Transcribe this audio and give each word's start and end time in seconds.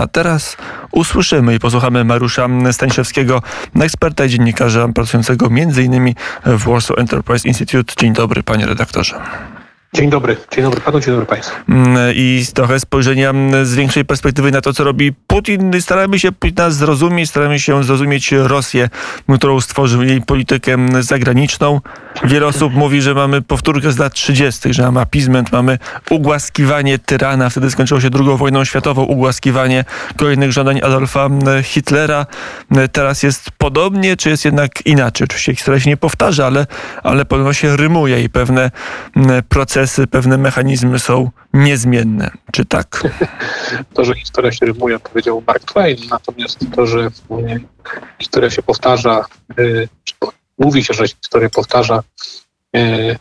A 0.00 0.06
teraz 0.06 0.56
usłyszymy 0.90 1.54
i 1.54 1.58
posłuchamy 1.58 2.04
Mariusza 2.04 2.48
Staniszewskiego, 2.72 3.42
eksperta 3.80 4.24
i 4.24 4.28
dziennikarza 4.28 4.88
pracującego 4.88 5.46
m.in. 5.46 6.14
w 6.46 6.64
Warsaw 6.64 6.98
Enterprise 6.98 7.48
Institute. 7.48 7.94
Dzień 7.98 8.12
dobry, 8.12 8.42
panie 8.42 8.66
redaktorze. 8.66 9.20
Dzień 9.92 10.10
dobry, 10.10 10.36
dzień 10.50 10.64
dobry 10.64 10.80
panu, 10.80 11.00
dzień 11.00 11.10
dobry 11.10 11.26
państwu. 11.26 11.56
Mm, 11.68 11.96
I 12.14 12.44
trochę 12.54 12.80
spojrzenia 12.80 13.30
mm, 13.30 13.66
z 13.66 13.74
większej 13.74 14.04
perspektywy 14.04 14.50
na 14.50 14.60
to, 14.60 14.72
co 14.72 14.84
robi 14.84 15.12
Putin. 15.12 15.72
Staramy 15.80 16.18
się 16.18 16.32
Putina 16.32 16.70
zrozumieć, 16.70 17.30
staramy 17.30 17.60
się 17.60 17.84
zrozumieć 17.84 18.32
Rosję, 18.32 18.88
którą 19.34 19.60
stworzył 19.60 20.02
jej 20.02 20.22
politykę 20.22 20.72
mm, 20.72 21.02
zagraniczną. 21.02 21.80
Wiele 22.24 22.46
osób 22.46 22.74
mówi, 22.74 23.02
że 23.02 23.14
mamy 23.14 23.42
powtórkę 23.42 23.92
z 23.92 23.98
lat 23.98 24.12
30., 24.12 24.74
że 24.74 24.82
mamy 24.82 25.00
apizment, 25.00 25.52
mamy 25.52 25.78
ugłaskiwanie 26.10 26.98
tyrana. 26.98 27.50
Wtedy 27.50 27.70
skończyło 27.70 28.00
się 28.00 28.08
II 28.14 28.36
wojną 28.36 28.64
światową, 28.64 29.02
ugłaskiwanie 29.02 29.84
kolejnych 30.16 30.52
żądań 30.52 30.80
Adolfa 30.82 31.28
Hitlera. 31.62 32.26
Teraz 32.92 33.22
jest 33.22 33.50
podobnie, 33.58 34.16
czy 34.16 34.30
jest 34.30 34.44
jednak 34.44 34.86
inaczej? 34.86 35.24
Oczywiście 35.24 35.54
historia 35.54 35.80
się 35.80 35.90
nie 35.90 35.96
powtarza, 35.96 36.46
ale, 36.46 36.66
ale 37.02 37.24
podobno 37.24 37.52
się 37.52 37.76
rymuje 37.76 38.22
i 38.22 38.28
pewne 38.28 38.70
procesy 39.48 39.79
procesy, 39.80 40.06
pewne 40.06 40.38
mechanizmy 40.38 40.98
są 40.98 41.30
niezmienne. 41.54 42.30
Czy 42.52 42.64
tak? 42.64 43.02
To, 43.94 44.04
że 44.04 44.14
historia 44.14 44.52
się 44.52 44.66
rymuje, 44.66 44.98
powiedział 44.98 45.42
Mark 45.46 45.64
Twain, 45.64 45.96
natomiast 46.10 46.58
to, 46.76 46.86
że 46.86 47.10
historia 48.18 48.50
się 48.50 48.62
powtarza, 48.62 49.24
y, 49.58 49.88
czy 50.04 50.14
mówi 50.58 50.84
się, 50.84 50.94
że 50.94 51.08
historia 51.08 51.48
powtarza, 51.50 52.02
y, 52.76 53.16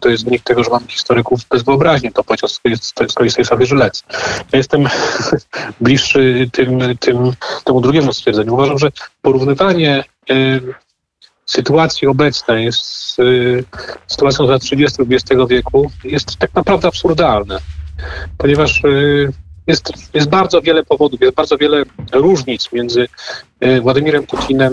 to 0.00 0.08
jest 0.08 0.24
wynik 0.24 0.42
tego, 0.42 0.64
że 0.64 0.70
mamy 0.70 0.86
historyków 0.88 1.40
bez 1.50 1.62
wyobraźni, 1.62 2.12
to 2.12 2.24
powiedział 2.24 2.48
z 3.08 3.14
kolei 3.14 3.30
sobie 3.44 3.66
Żylec. 3.66 4.04
Ja 4.52 4.56
jestem 4.58 4.88
bliższy 5.80 6.50
tym, 6.52 6.98
tym, 7.00 7.32
temu 7.64 7.80
drugiemu 7.80 8.12
stwierdzeniu. 8.12 8.54
Uważam, 8.54 8.78
że 8.78 8.90
porównywanie 9.22 10.04
sytuacji 11.50 12.08
obecnej 12.08 12.72
z 12.72 13.16
y, 13.18 13.64
sytuacją 14.06 14.46
lat 14.46 14.62
30. 14.62 15.02
XX 15.02 15.40
wieku 15.48 15.90
jest 16.04 16.36
tak 16.36 16.54
naprawdę 16.54 16.88
absurdalne, 16.88 17.58
ponieważ 18.38 18.84
y, 18.84 19.32
jest, 19.66 19.92
jest 20.14 20.28
bardzo 20.28 20.62
wiele 20.62 20.84
powodów, 20.84 21.20
jest 21.20 21.34
bardzo 21.34 21.58
wiele 21.58 21.82
różnic 22.12 22.72
między 22.72 23.08
y, 23.64 23.80
Władimirem 23.80 24.26
Putinem 24.26 24.72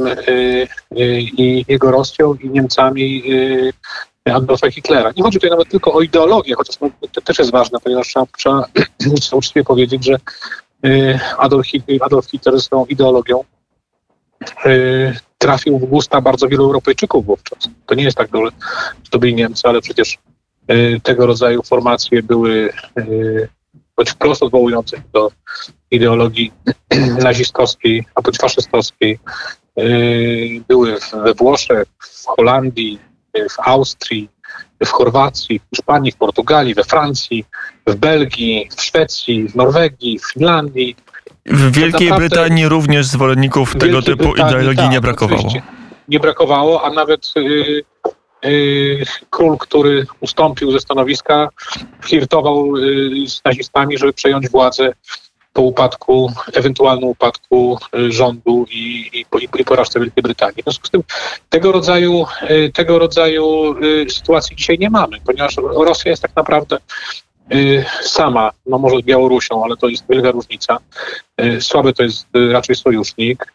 i 1.38 1.66
jego 1.68 1.92
Rosją 1.92 2.34
i 2.34 2.50
Niemcami 2.50 3.24
Adolfa 4.26 4.72
Hitlera. 4.72 5.12
Nie 5.18 5.24
chodzi 5.24 5.38
tutaj 5.38 5.50
nawet 5.50 5.70
tylko 5.70 5.94
o 5.94 6.02
ideologię, 6.02 6.56
chociaż 6.56 6.78
to 7.12 7.22
też 7.22 7.40
jest 7.40 7.52
ważne, 7.52 7.80
ponieważ 7.80 8.08
trzeba, 8.08 8.26
trzeba 8.38 8.68
uczciwie 9.40 9.64
powiedzieć, 9.64 10.06
że 10.06 10.18
Adolf, 11.38 11.68
Adolf 12.02 12.26
Hitler 12.26 12.62
swoją 12.62 12.86
ideologią 12.86 13.44
trafił 15.38 15.80
w 15.80 15.86
gusta 15.86 16.22
bardzo 16.22 16.48
wielu 16.48 16.64
Europejczyków 16.64 17.26
wówczas. 17.26 17.70
To 17.86 17.96
nie 17.96 18.04
jest 18.04 18.18
tak, 18.18 18.30
że 18.34 19.10
to 19.10 19.20
byli 19.20 19.36
Niemcy, 19.36 19.68
ale 19.68 19.82
przecież 19.82 20.18
y, 20.72 21.02
tego 21.04 21.26
rodzaju 21.26 21.64
formacje 21.64 22.24
były 22.24 22.70
y, 22.98 23.50
choć 23.96 24.10
wprost 24.10 24.44
odwołujące 24.44 25.02
do 25.14 25.32
ideologii 25.92 26.52
nazistowskiej, 27.24 28.06
a 28.16 28.22
bądź 28.22 28.38
faszystowskiej. 28.38 29.20
Y, 29.80 30.64
były 30.68 30.98
we 31.24 31.34
Włoszech, 31.34 31.88
w 32.00 32.26
Holandii, 32.26 33.00
w 33.50 33.60
Austrii, 33.60 34.30
w 34.86 34.90
Chorwacji, 34.90 35.60
w 35.60 35.76
Hiszpanii, 35.76 36.12
w 36.12 36.16
Portugalii, 36.16 36.76
we 36.76 36.84
Francji, 36.84 37.46
w 37.88 37.96
Belgii, 37.96 38.70
w 38.78 38.82
Szwecji, 38.82 39.50
w 39.50 39.56
Norwegii, 39.56 40.20
w 40.20 40.32
Finlandii, 40.34 40.96
w 41.48 41.72
Wielkiej 41.72 42.10
Brytanii 42.12 42.70
również 42.70 43.06
zwolenników 43.06 43.76
tego 43.76 44.02
typu 44.02 44.24
Brytanii, 44.24 44.52
ideologii 44.52 44.84
tak, 44.84 44.92
nie 44.92 45.02
brakowało. 45.02 45.54
Nie 46.08 46.20
brakowało, 46.20 46.84
a 46.84 46.90
nawet 46.90 47.34
yy, 47.36 47.84
yy, 48.44 49.06
król, 49.30 49.58
który 49.58 50.06
ustąpił 50.20 50.72
ze 50.72 50.80
stanowiska, 50.80 51.50
flirtował 52.02 52.78
yy, 52.78 53.30
z 53.30 53.42
nazistami, 53.46 53.98
żeby 53.98 54.14
przejąć 54.14 54.50
władzę 54.50 54.94
po 55.58 55.62
upadku, 55.62 56.32
ewentualnym 56.54 57.10
upadku 57.10 57.80
y, 57.96 58.12
rządu 58.12 58.66
i, 58.72 59.10
i, 59.14 59.26
i, 59.60 59.66
porażce 59.66 60.00
Wielkiej 60.00 60.24
Brytanii. 60.24 60.62
W 60.62 60.64
związku 60.64 60.88
z 60.88 60.90
tym 60.90 61.04
tego 61.50 61.72
rodzaju, 61.72 62.26
y, 62.50 62.72
tego 62.74 63.00
rodzaju 63.00 63.76
y, 63.84 64.10
sytuacji 64.10 64.56
dzisiaj 64.56 64.80
nie 64.80 64.90
mamy, 64.90 65.18
ponieważ 65.26 65.56
Rosja 65.58 66.12
jest 66.12 66.22
tak 66.22 66.36
naprawdę 66.36 66.78
sama, 68.02 68.52
no 68.66 68.78
może 68.78 68.98
z 68.98 69.02
Białorusią, 69.02 69.64
ale 69.64 69.78
to 69.78 69.88
jest 69.88 70.04
wielka 70.10 70.32
różnica. 70.32 70.78
Y, 71.42 71.62
słaby 71.62 71.94
to 71.94 72.04
jest 72.04 72.28
y, 72.36 72.54
raczej 72.54 72.76
sojusznik. 72.76 73.54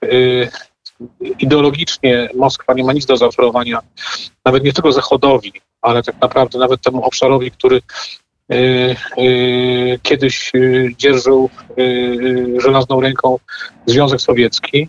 Ideologicznie 1.39 2.29
Moskwa 2.35 2.75
nie 2.75 2.85
ma 2.85 2.93
nic 2.93 3.07
do 3.07 3.17
zaoferowania 3.17 3.81
nawet 4.45 4.65
nie 4.65 4.73
tylko 4.73 4.93
Zachodowi, 4.93 5.53
ale 5.83 6.03
tak 6.03 6.21
naprawdę 6.21 6.59
nawet 6.59 6.81
temu 6.81 7.05
obszarowi, 7.05 7.51
który 7.51 7.83
kiedyś 10.03 10.53
dzierżył 10.97 11.51
żelazną 12.59 13.01
ręką 13.01 13.39
Związek 13.87 14.21
Sowiecki. 14.21 14.89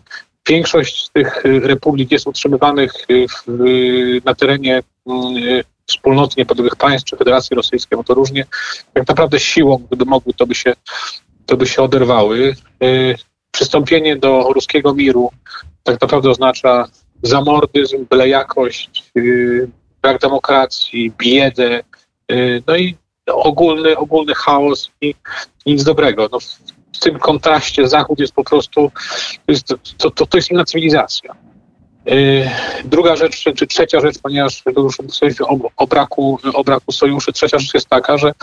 Większość 0.50 1.06
z 1.06 1.12
tych 1.12 1.44
republik 1.44 2.12
jest 2.12 2.28
utrzymywanych 2.28 2.94
na 4.26 4.36
terenie 4.36 4.84
wspólnoty 5.86 6.36
niepodległych 6.38 6.76
państw 6.76 7.10
czy 7.10 7.18
Federacji 7.18 7.56
Rosyjskiej, 7.56 7.98
bo 7.98 8.04
to 8.04 8.14
różnie, 8.14 8.46
tak 8.94 9.08
naprawdę 9.08 9.40
siłą, 9.40 9.78
gdyby 9.88 10.06
mogły, 10.06 10.34
to 10.34 10.48
by 10.48 10.56
się, 10.56 10.74
to 11.46 11.58
by 11.58 11.68
się 11.68 11.82
oderwały. 11.82 12.56
Y, 12.84 13.16
przystąpienie 13.52 14.16
do 14.16 14.54
ruskiego 14.54 14.94
miru 14.94 15.32
tak 15.84 16.02
naprawdę 16.02 16.30
oznacza 16.30 16.88
zamordyzm, 17.24 18.06
byle 18.10 18.30
jakość, 18.30 19.04
y, 19.18 19.70
brak 20.02 20.22
demokracji, 20.22 21.12
biedę, 21.18 21.84
y, 22.32 22.64
no 22.68 22.76
i 22.76 22.96
ogólny, 23.28 23.98
ogólny 23.98 24.36
chaos 24.36 24.92
i 25.02 25.16
nic 25.66 25.84
dobrego. 25.84 26.30
No, 26.32 26.40
w 26.94 27.00
tym 27.00 27.20
kontraście 27.20 27.88
Zachód 27.88 28.20
jest 28.20 28.34
po 28.34 28.44
prostu, 28.44 28.92
to, 29.98 30.12
to, 30.12 30.26
to 30.26 30.38
jest 30.38 30.52
inna 30.52 30.66
cywilizacja. 30.66 31.36
Y, 32.12 32.50
druga 32.86 33.16
rzecz, 33.16 33.44
czy 33.56 33.68
trzecia 33.68 34.00
rzecz, 34.00 34.20
ponieważ 34.24 34.64
już 34.78 34.98
o, 35.42 35.58
o, 35.78 35.88
braku, 35.88 36.40
o 36.54 36.64
braku 36.64 36.92
sojuszy, 36.92 37.34
trzecia 37.34 37.60
rzecz 37.60 37.74
jest 37.74 37.88
taka, 37.88 38.18
że 38.18 38.34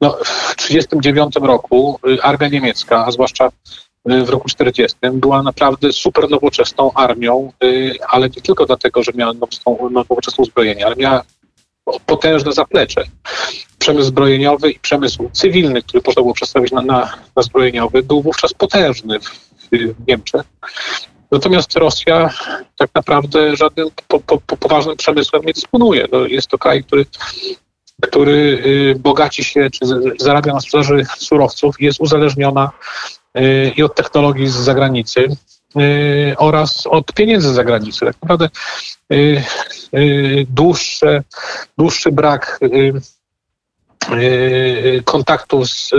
no, 0.00 0.10
w 0.24 0.56
1939 0.56 1.34
roku 1.42 1.98
y, 2.08 2.22
armia 2.22 2.48
niemiecka, 2.48 3.06
a 3.06 3.10
zwłaszcza 3.10 3.50
y, 4.10 4.24
w 4.24 4.28
roku 4.28 4.48
40 4.48 4.98
była 5.12 5.42
naprawdę 5.42 5.92
super 5.92 6.30
nowoczesną 6.30 6.92
armią, 6.92 7.52
ale 8.08 8.28
nie 8.28 8.42
tylko 8.42 8.66
dlatego, 8.66 9.02
że 9.02 9.12
miała 9.14 9.32
nowoczesne 9.90 10.42
uzbrojenie, 10.42 10.86
ale 10.86 10.96
miała 10.96 11.22
potężne 12.06 12.52
zaplecze. 12.52 13.04
Przemysł 13.78 14.06
zbrojeniowy 14.06 14.70
i 14.70 14.78
przemysł 14.78 15.30
cywilny, 15.32 15.82
który 15.82 16.02
można 16.06 16.22
było 16.22 16.34
przedstawić 16.34 16.72
na, 16.72 16.82
na, 16.82 17.12
na 17.36 17.42
zbrojeniowy, 17.42 18.02
był 18.02 18.22
wówczas 18.22 18.54
potężny 18.54 19.20
w, 19.20 19.30
w 19.72 20.06
Niemczech. 20.08 20.42
Natomiast 21.32 21.76
Rosja 21.76 22.30
tak 22.78 22.90
naprawdę 22.94 23.56
żadnym 23.56 23.88
po, 24.08 24.20
po, 24.20 24.38
po 24.38 24.56
poważnym 24.56 24.96
przemysłem 24.96 25.42
nie 25.42 25.52
dysponuje. 25.52 26.06
No, 26.12 26.26
jest 26.26 26.48
to 26.48 26.58
kraj, 26.58 26.84
który, 26.84 27.06
który 28.02 28.62
y, 28.66 28.98
bogaci 28.98 29.44
się, 29.44 29.70
czy 29.70 29.84
zarabia 30.20 30.52
na 30.52 30.60
sprzedaży 30.60 31.06
surowców, 31.18 31.80
jest 31.80 32.00
uzależniona 32.00 32.70
y, 33.38 33.72
i 33.76 33.82
od 33.82 33.94
technologii 33.94 34.48
z 34.48 34.54
zagranicy, 34.54 35.36
y, 35.76 36.34
oraz 36.38 36.86
od 36.86 37.12
pieniędzy 37.12 37.48
z 37.48 37.54
zagranicy. 37.54 38.06
Tak 38.06 38.16
naprawdę 38.22 38.48
dłuższy, 40.48 41.22
dłuższy 41.78 42.12
brak 42.12 42.60
kontaktów 45.04 45.68
z, 45.68 45.90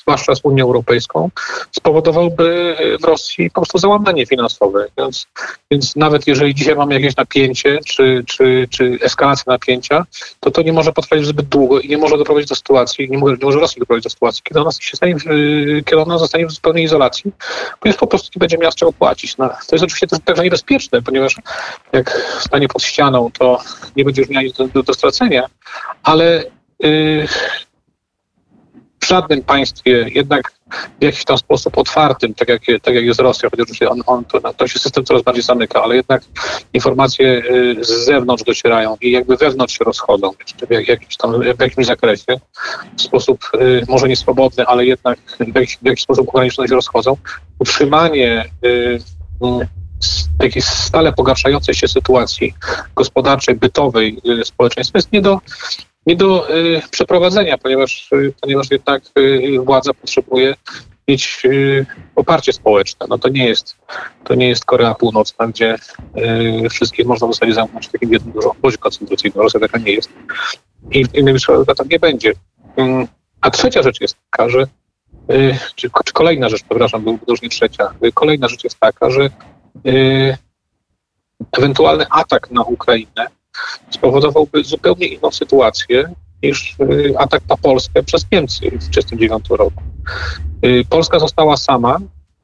zwłaszcza 0.00 0.34
z 0.34 0.40
Unią 0.42 0.64
Europejską, 0.64 1.30
spowodowałby 1.70 2.76
w 3.00 3.04
Rosji 3.04 3.50
po 3.50 3.54
prostu 3.54 3.78
załamanie 3.78 4.26
finansowe. 4.26 4.86
Więc, 4.98 5.26
więc 5.70 5.96
nawet 5.96 6.26
jeżeli 6.26 6.54
dzisiaj 6.54 6.76
mamy 6.76 6.94
jakieś 6.94 7.16
napięcie 7.16 7.78
czy, 7.86 8.24
czy, 8.26 8.68
czy 8.70 8.98
eskalację 9.02 9.44
napięcia, 9.46 10.06
to 10.40 10.50
to 10.50 10.62
nie 10.62 10.72
może 10.72 10.92
potrwać 10.92 11.26
zbyt 11.26 11.46
długo 11.46 11.80
i 11.80 11.88
nie 11.88 11.98
może 11.98 12.18
doprowadzić 12.18 12.48
do 12.48 12.54
sytuacji, 12.54 13.10
nie 13.10 13.18
może, 13.18 13.36
nie 13.36 13.44
może 13.44 13.60
Rosji 13.60 13.80
doprowadzić 13.80 14.04
do 14.04 14.10
sytuacji, 14.10 14.42
kiedy 14.44 14.60
ona, 14.60 14.70
się 14.72 14.96
stanie, 14.96 15.14
kiedy 15.84 16.02
ona 16.02 16.18
zostanie 16.18 16.46
w 16.46 16.52
zupełnej 16.52 16.84
izolacji, 16.84 17.32
ponieważ 17.80 18.00
po 18.00 18.06
prostu 18.06 18.30
nie 18.36 18.40
będzie 18.40 18.58
miała 18.58 18.72
z 18.72 18.74
czego 18.74 18.92
płacić. 18.92 19.36
No, 19.36 19.48
to 19.48 19.76
jest 19.76 19.84
oczywiście 19.84 20.06
też 20.06 20.18
pewnie 20.24 20.44
niebezpieczne, 20.44 21.02
ponieważ 21.02 21.36
jak 21.92 22.36
stanie 22.40 22.68
pod 22.68 22.82
ścianą, 22.82 23.30
to 23.38 23.58
nie 23.96 24.04
będzie 24.04 24.22
już 24.22 24.30
miała 24.30 24.42
nic 24.42 24.56
do, 24.56 24.68
do, 24.68 24.82
do 24.82 24.94
stracenia, 24.94 25.46
ale 26.02 26.44
Y, 26.84 27.26
żadnym 29.10 29.42
państwie 29.42 30.06
jednak 30.14 30.52
w 31.00 31.04
jakiś 31.04 31.24
tam 31.24 31.38
sposób 31.38 31.78
otwartym, 31.78 32.34
tak 32.34 32.48
jak, 32.48 32.62
tak 32.82 32.94
jak 32.94 33.04
jest 33.04 33.20
Rosja, 33.20 33.48
chociaż 33.50 33.82
on, 33.82 34.02
on, 34.06 34.24
to, 34.24 34.54
to 34.54 34.68
się 34.68 34.78
system 34.78 35.04
coraz 35.04 35.22
bardziej 35.22 35.42
zamyka, 35.42 35.82
ale 35.82 35.96
jednak 35.96 36.22
informacje 36.72 37.42
y, 37.50 37.84
z 37.84 37.88
zewnątrz 37.88 38.44
docierają 38.44 38.96
i 39.00 39.10
jakby 39.10 39.36
wewnątrz 39.36 39.78
się 39.78 39.84
rozchodzą 39.84 40.30
w, 40.68 40.70
jakimś 40.88 41.16
tam, 41.16 41.42
w 41.58 41.60
jakimś 41.60 41.86
zakresie, 41.86 42.40
w 42.96 43.02
sposób 43.02 43.50
y, 43.54 43.84
może 43.88 44.08
nie 44.08 44.16
swobodny, 44.16 44.66
ale 44.66 44.86
jednak 44.86 45.18
w 45.40 45.54
jakiś, 45.54 45.78
w 45.82 45.86
jakiś 45.86 46.02
sposób 46.02 46.28
ograniczony 46.28 46.68
się 46.68 46.74
rozchodzą. 46.74 47.16
Utrzymanie 47.58 48.44
y, 48.64 48.98
takiej 50.38 50.62
stale 50.62 51.12
pogarszającej 51.12 51.74
się 51.74 51.88
sytuacji 51.88 52.54
gospodarczej, 52.96 53.54
bytowej 53.54 54.20
społeczeństwa 54.44 54.98
jest 54.98 55.12
nie 55.12 55.20
do, 55.20 55.40
nie 56.06 56.16
do 56.16 56.50
y, 56.56 56.82
przeprowadzenia, 56.90 57.58
ponieważ, 57.58 58.12
y, 58.12 58.32
ponieważ 58.40 58.70
jednak 58.70 59.02
y, 59.18 59.60
władza 59.64 59.94
potrzebuje 59.94 60.54
mieć 61.08 61.42
poparcie 62.14 62.52
społeczne. 62.52 63.06
No 63.08 63.18
to 63.18 63.28
nie 63.28 63.48
jest, 63.48 63.76
to 64.24 64.34
nie 64.34 64.48
jest 64.48 64.64
Korea 64.64 64.94
Północna, 64.94 65.46
gdzie 65.46 65.76
wszystkich 66.70 67.06
można 67.06 67.26
w 67.26 67.34
zasadzie 67.34 67.54
zamknąć 67.54 67.88
w 67.88 67.92
takim 67.92 68.12
jednym 68.12 68.32
dużym 68.32 68.50
obozie 68.50 68.76
koncentracyjnym. 68.76 69.42
Rosja 69.42 69.60
taka 69.60 69.78
nie 69.78 69.92
jest. 69.92 70.10
I 70.90 71.04
innymi 71.14 71.40
słowy, 71.40 71.64
tak 71.74 71.90
nie 71.90 71.98
będzie. 71.98 72.32
Mm, 72.76 73.08
a 73.40 73.50
trzecia 73.50 73.82
rzecz 73.82 74.00
jest 74.00 74.16
taka, 74.30 74.48
że 74.48 74.66
czy, 75.74 75.90
czy 76.04 76.12
kolejna 76.12 76.48
rzecz, 76.48 76.62
przepraszam, 76.62 77.04
był 77.04 77.18
już 77.28 77.42
nie 77.42 77.48
trzecia. 77.48 77.94
Kolejna 78.14 78.48
rzecz 78.48 78.64
jest 78.64 78.80
taka, 78.80 79.10
że 79.10 79.30
ewentualny 81.52 82.06
atak 82.10 82.50
na 82.50 82.62
Ukrainę 82.62 83.26
spowodowałby 83.90 84.64
zupełnie 84.64 85.06
inną 85.06 85.30
sytuację 85.30 86.14
niż 86.42 86.76
y, 86.80 87.14
atak 87.18 87.42
na 87.48 87.56
Polskę 87.56 88.02
przez 88.02 88.26
Niemcy 88.32 88.60
w 88.60 88.88
1939 88.88 89.48
roku. 89.50 89.82
Y, 90.64 90.84
Polska 90.90 91.18
została 91.18 91.56
sama, 91.56 91.98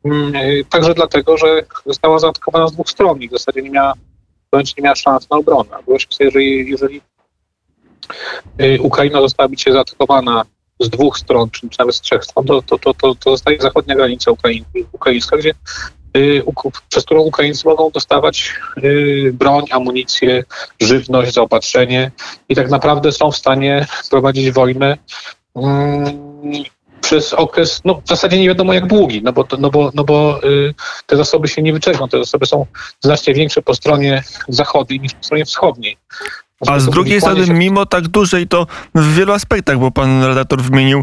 mm, 0.05 0.37
y, 0.37 0.65
także 0.71 0.95
dlatego, 0.95 1.39
że 1.39 1.63
została 1.87 2.19
zaatakowana 2.19 2.69
z 2.69 2.73
dwóch 2.73 2.91
stron 2.91 3.23
i 3.23 3.29
w 3.29 3.33
zasadzie 3.33 3.63
nie 3.63 3.71
miała, 3.71 3.95
nie 4.53 4.83
miała 4.83 4.97
szans 4.97 5.31
na 5.31 5.37
obronę. 5.37 5.71
Wyobraźmy 5.71 6.13
sobie, 6.13 6.25
jeżeli, 6.25 6.71
jeżeli 6.71 7.01
Ukraina 8.81 9.21
została 9.21 9.49
dzisiaj 9.49 9.73
zaatakowana 9.73 10.45
z 10.81 10.91
dwóch 10.91 11.19
stron, 11.19 11.51
czy 11.51 11.69
nawet 11.79 11.95
z 11.95 12.01
trzech 12.01 12.25
stron, 12.25 12.47
to, 12.47 12.63
to, 12.63 12.79
to, 12.79 13.15
to, 13.15 13.31
zostaje 13.31 13.61
zachodnia 13.61 13.95
granica 13.95 14.31
ukraińska, 14.93 15.37
gdzie 15.37 15.55
przez 16.89 17.05
którą 17.05 17.21
Ukraińcy 17.21 17.69
mogą 17.69 17.91
dostawać 17.91 18.55
y, 18.85 19.31
broń, 19.35 19.65
amunicję, 19.71 20.45
żywność, 20.81 21.35
zaopatrzenie 21.35 22.11
i 22.49 22.55
tak 22.55 22.71
naprawdę 22.71 23.13
są 23.13 23.31
w 23.31 23.37
stanie 23.37 23.87
prowadzić 24.11 24.51
wojnę 24.51 24.99
mm, 25.57 26.65
przez 27.01 27.33
okres, 27.33 27.81
no 27.85 28.01
w 28.05 28.09
zasadzie 28.09 28.39
nie 28.39 28.49
wiadomo 28.49 28.73
jak 28.73 28.87
długi, 28.87 29.23
no 29.23 29.33
bo, 29.33 29.45
no 29.59 29.71
bo, 29.71 29.91
no 29.95 30.05
bo 30.05 30.45
y, 30.45 30.75
te 31.07 31.17
zasoby 31.17 31.49
się 31.49 31.63
nie 31.63 31.73
wyczerpią, 31.73 32.09
te 32.09 32.19
zasoby 32.19 32.47
są 32.47 32.67
znacznie 33.01 33.35
większe 33.35 33.63
po 33.63 33.75
stronie 33.75 34.23
zachodniej 34.49 35.01
niż 35.01 35.13
po 35.13 35.25
stronie 35.25 35.45
wschodniej. 35.45 35.97
A 36.67 36.81
z 36.81 36.91
drugiej 36.91 37.21
strony, 37.21 37.47
mimo 37.47 37.87
tak 37.87 38.09
dużej, 38.09 38.49
to 38.49 38.67
w 38.95 39.15
wielu 39.15 39.33
aspektach, 39.33 39.79
bo 39.79 39.91
pan 39.91 40.25
redaktor 40.25 40.63
wymienił 40.63 41.03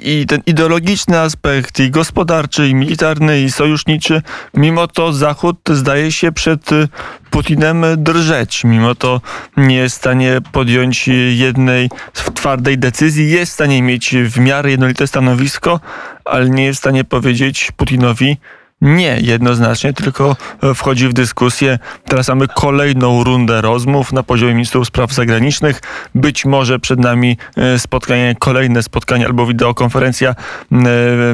i 0.00 0.26
ten 0.26 0.40
ideologiczny 0.46 1.20
aspekt, 1.20 1.80
i 1.80 1.90
gospodarczy, 1.90 2.68
i 2.68 2.74
militarny, 2.74 3.40
i 3.40 3.50
sojuszniczy, 3.50 4.22
mimo 4.54 4.88
to 4.88 5.12
Zachód 5.12 5.56
zdaje 5.70 6.12
się 6.12 6.32
przed 6.32 6.72
y, 6.72 6.88
Putinem 7.30 7.84
drżeć. 7.96 8.64
Mimo 8.64 8.94
to 8.94 9.20
nie 9.56 9.76
jest 9.76 9.96
w 9.96 9.98
stanie 9.98 10.38
podjąć 10.52 11.08
jednej 11.30 11.90
twardej 12.34 12.78
decyzji, 12.78 13.30
jest 13.30 13.52
w 13.52 13.54
stanie 13.54 13.82
mieć 13.82 14.14
w 14.24 14.38
miarę 14.38 14.70
jednolite 14.70 15.06
stanowisko, 15.06 15.80
ale 16.24 16.50
nie 16.50 16.64
jest 16.64 16.76
w 16.76 16.82
stanie 16.82 17.04
powiedzieć 17.04 17.72
Putinowi, 17.76 18.36
nie, 18.80 19.18
jednoznacznie, 19.20 19.92
tylko 19.92 20.36
e, 20.62 20.74
wchodzi 20.74 21.08
w 21.08 21.12
dyskusję. 21.12 21.78
Teraz 22.04 22.28
mamy 22.28 22.48
kolejną 22.48 23.24
rundę 23.24 23.60
rozmów 23.60 24.12
na 24.12 24.22
poziomie 24.22 24.52
ministrów 24.52 24.86
spraw 24.86 25.12
zagranicznych. 25.12 25.80
Być 26.14 26.44
może 26.44 26.78
przed 26.78 27.00
nami 27.00 27.36
e, 27.56 27.78
spotkanie, 27.78 28.36
kolejne 28.38 28.82
spotkanie 28.82 29.26
albo 29.26 29.46
wideokonferencja 29.46 30.30
e, 30.30 30.34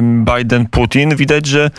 Biden-Putin. 0.01 1.15
Widać, 1.15 1.45
że 1.45 1.71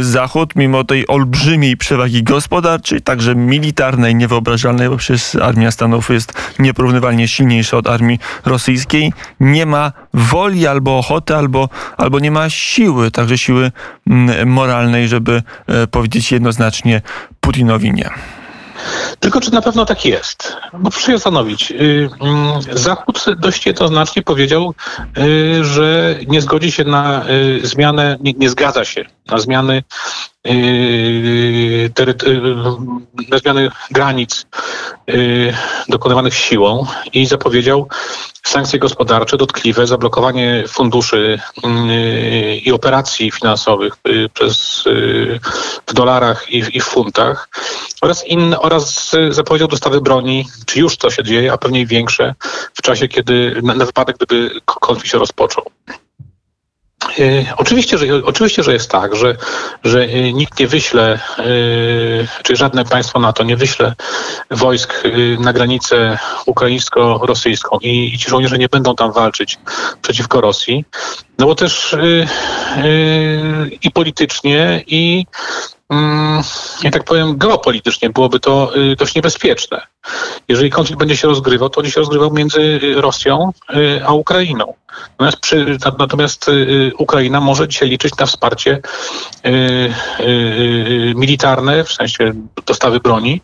Zachód, 0.00 0.56
mimo 0.56 0.84
tej 0.84 1.06
olbrzymiej 1.06 1.76
przewagi 1.76 2.22
gospodarczej, 2.22 3.02
także 3.02 3.34
militarnej, 3.34 4.14
niewyobrażalnej, 4.14 4.88
bo 4.88 4.96
przecież 4.96 5.34
armia 5.34 5.70
Stanów 5.70 6.10
jest 6.10 6.32
nieporównywalnie 6.58 7.28
silniejsza 7.28 7.76
od 7.76 7.86
armii 7.86 8.18
rosyjskiej, 8.44 9.12
nie 9.40 9.66
ma 9.66 9.92
woli 10.14 10.66
albo 10.66 10.98
ochoty, 10.98 11.36
albo, 11.36 11.68
albo 11.96 12.18
nie 12.18 12.30
ma 12.30 12.50
siły, 12.50 13.10
także 13.10 13.38
siły 13.38 13.72
mm, 14.06 14.48
moralnej, 14.48 15.08
żeby 15.08 15.42
e, 15.66 15.86
powiedzieć 15.86 16.32
jednoznacznie 16.32 17.02
Putinowi 17.40 17.92
nie. 17.92 18.10
Tylko 19.20 19.40
czy 19.40 19.52
na 19.52 19.62
pewno 19.62 19.84
tak 19.84 20.04
jest? 20.04 20.56
Bo 20.72 20.90
proszę 20.90 21.06
się 21.06 21.12
zastanowić. 21.12 21.70
Y, 21.72 22.10
mm, 22.20 22.62
Zachód 22.72 23.24
dość 23.36 23.66
jednoznacznie 23.66 24.22
powiedział, 24.22 24.74
y, 25.18 25.64
że 25.64 26.16
nie 26.28 26.40
zgodzi 26.40 26.72
się 26.72 26.84
na 26.84 27.24
y, 27.28 27.60
zmianę, 27.66 28.16
nie, 28.20 28.32
nie 28.32 28.50
zgadza 28.50 28.84
się 28.84 29.04
na 29.26 29.38
zmiany 29.38 29.82
na 33.30 33.38
zmiany 33.38 33.70
granic 33.90 34.46
dokonywanych 35.88 36.34
siłą 36.34 36.86
i 37.12 37.26
zapowiedział 37.26 37.88
sankcje 38.46 38.78
gospodarcze 38.78 39.36
dotkliwe, 39.36 39.86
zablokowanie 39.86 40.64
funduszy 40.68 41.40
i 42.64 42.72
operacji 42.72 43.30
finansowych 43.30 43.94
przez, 44.34 44.84
w 45.86 45.94
dolarach 45.94 46.50
i 46.50 46.76
i 46.76 46.80
w 46.80 46.84
funtach 46.84 47.48
oraz, 48.00 48.26
inne, 48.26 48.60
oraz 48.60 49.16
zapowiedział 49.30 49.68
dostawy 49.68 50.00
broni, 50.00 50.46
czy 50.66 50.80
już 50.80 50.96
to 50.96 51.10
się 51.10 51.24
dzieje, 51.24 51.52
a 51.52 51.58
pewnie 51.58 51.86
większe 51.86 52.34
w 52.74 52.82
czasie, 52.82 53.08
kiedy 53.08 53.60
na, 53.62 53.74
na 53.74 53.84
wypadek, 53.84 54.16
gdyby 54.16 54.60
konflikt 54.64 55.10
się 55.10 55.18
rozpoczął. 55.18 55.64
E, 57.18 57.54
oczywiście, 57.56 57.98
że, 57.98 58.06
oczywiście, 58.24 58.62
że 58.62 58.72
jest 58.72 58.90
tak, 58.90 59.16
że, 59.16 59.36
że 59.84 60.02
e, 60.02 60.32
nikt 60.32 60.60
nie 60.60 60.66
wyśle, 60.66 61.20
e, 61.38 61.44
czy 62.42 62.56
żadne 62.56 62.84
państwo 62.84 63.18
NATO 63.18 63.44
nie 63.44 63.56
wyśle 63.56 63.94
wojsk 64.50 65.02
na 65.38 65.52
granicę 65.52 66.18
ukraińsko-rosyjską 66.46 67.78
i, 67.80 68.14
i 68.14 68.18
ci 68.18 68.30
żołnierze 68.30 68.58
nie 68.58 68.68
będą 68.68 68.96
tam 68.96 69.12
walczyć 69.12 69.58
przeciwko 70.02 70.40
Rosji, 70.40 70.84
no 71.38 71.46
bo 71.46 71.54
też 71.54 71.96
i 73.82 73.90
politycznie, 73.90 74.84
i 74.86 75.26
Mm, 75.92 76.42
ja 76.82 76.90
tak 76.90 77.04
powiem, 77.04 77.38
geopolitycznie 77.38 78.10
byłoby 78.10 78.40
to 78.40 78.76
y, 78.76 78.96
dość 78.96 79.14
niebezpieczne. 79.14 79.86
Jeżeli 80.48 80.70
konflikt 80.70 80.98
będzie 80.98 81.16
się 81.16 81.28
rozgrywał, 81.28 81.70
to 81.70 81.80
będzie 81.80 81.94
się 81.94 82.00
rozgrywał 82.00 82.32
między 82.32 82.60
y, 82.60 83.00
Rosją 83.00 83.52
y, 83.70 84.00
a 84.06 84.12
Ukrainą. 84.12 84.74
Natomiast, 85.10 85.40
przy, 85.40 85.78
natomiast 85.98 86.50
Ukraina 86.98 87.40
może 87.40 87.68
dzisiaj 87.68 87.88
liczyć 87.88 88.16
na 88.16 88.26
wsparcie 88.26 88.80
militarne, 91.14 91.84
w 91.84 91.92
sensie 91.92 92.32
dostawy 92.66 93.00
broni, 93.00 93.40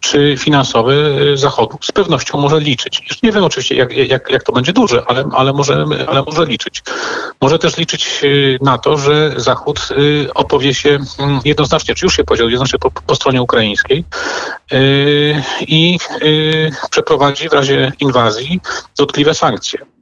czy 0.00 0.34
finansowe 0.38 0.94
Zachodu. 1.34 1.78
Z 1.82 1.92
pewnością 1.92 2.38
może 2.38 2.60
liczyć. 2.60 3.02
Już 3.10 3.22
nie 3.22 3.32
wiem 3.32 3.44
oczywiście, 3.44 3.74
jak, 3.74 3.96
jak, 3.96 4.30
jak 4.30 4.42
to 4.42 4.52
będzie 4.52 4.72
duże, 4.72 5.02
ale, 5.06 5.24
ale, 5.32 5.52
może, 5.52 5.84
ale 6.06 6.22
może 6.22 6.46
liczyć. 6.46 6.82
Może 7.40 7.58
też 7.58 7.76
liczyć 7.76 8.22
na 8.60 8.78
to, 8.78 8.98
że 8.98 9.32
Zachód 9.36 9.88
opowie 10.34 10.74
się 10.74 10.98
mm, 11.18 11.40
jednoznacznie, 11.44 11.94
czy 11.94 12.06
już 12.06 12.16
się 12.16 12.24
powiedział, 12.24 12.48
jednoznacznie 12.48 12.78
po, 12.78 12.90
po 12.90 13.14
stronie 13.14 13.42
ukraińskiej 13.42 14.04
i 15.60 15.98
przeprowadzi 16.90 17.48
w 17.48 17.52
razie 17.52 17.92
inwazji 18.00 18.60
dotkliwe 18.98 19.34
sankcje 19.34 19.95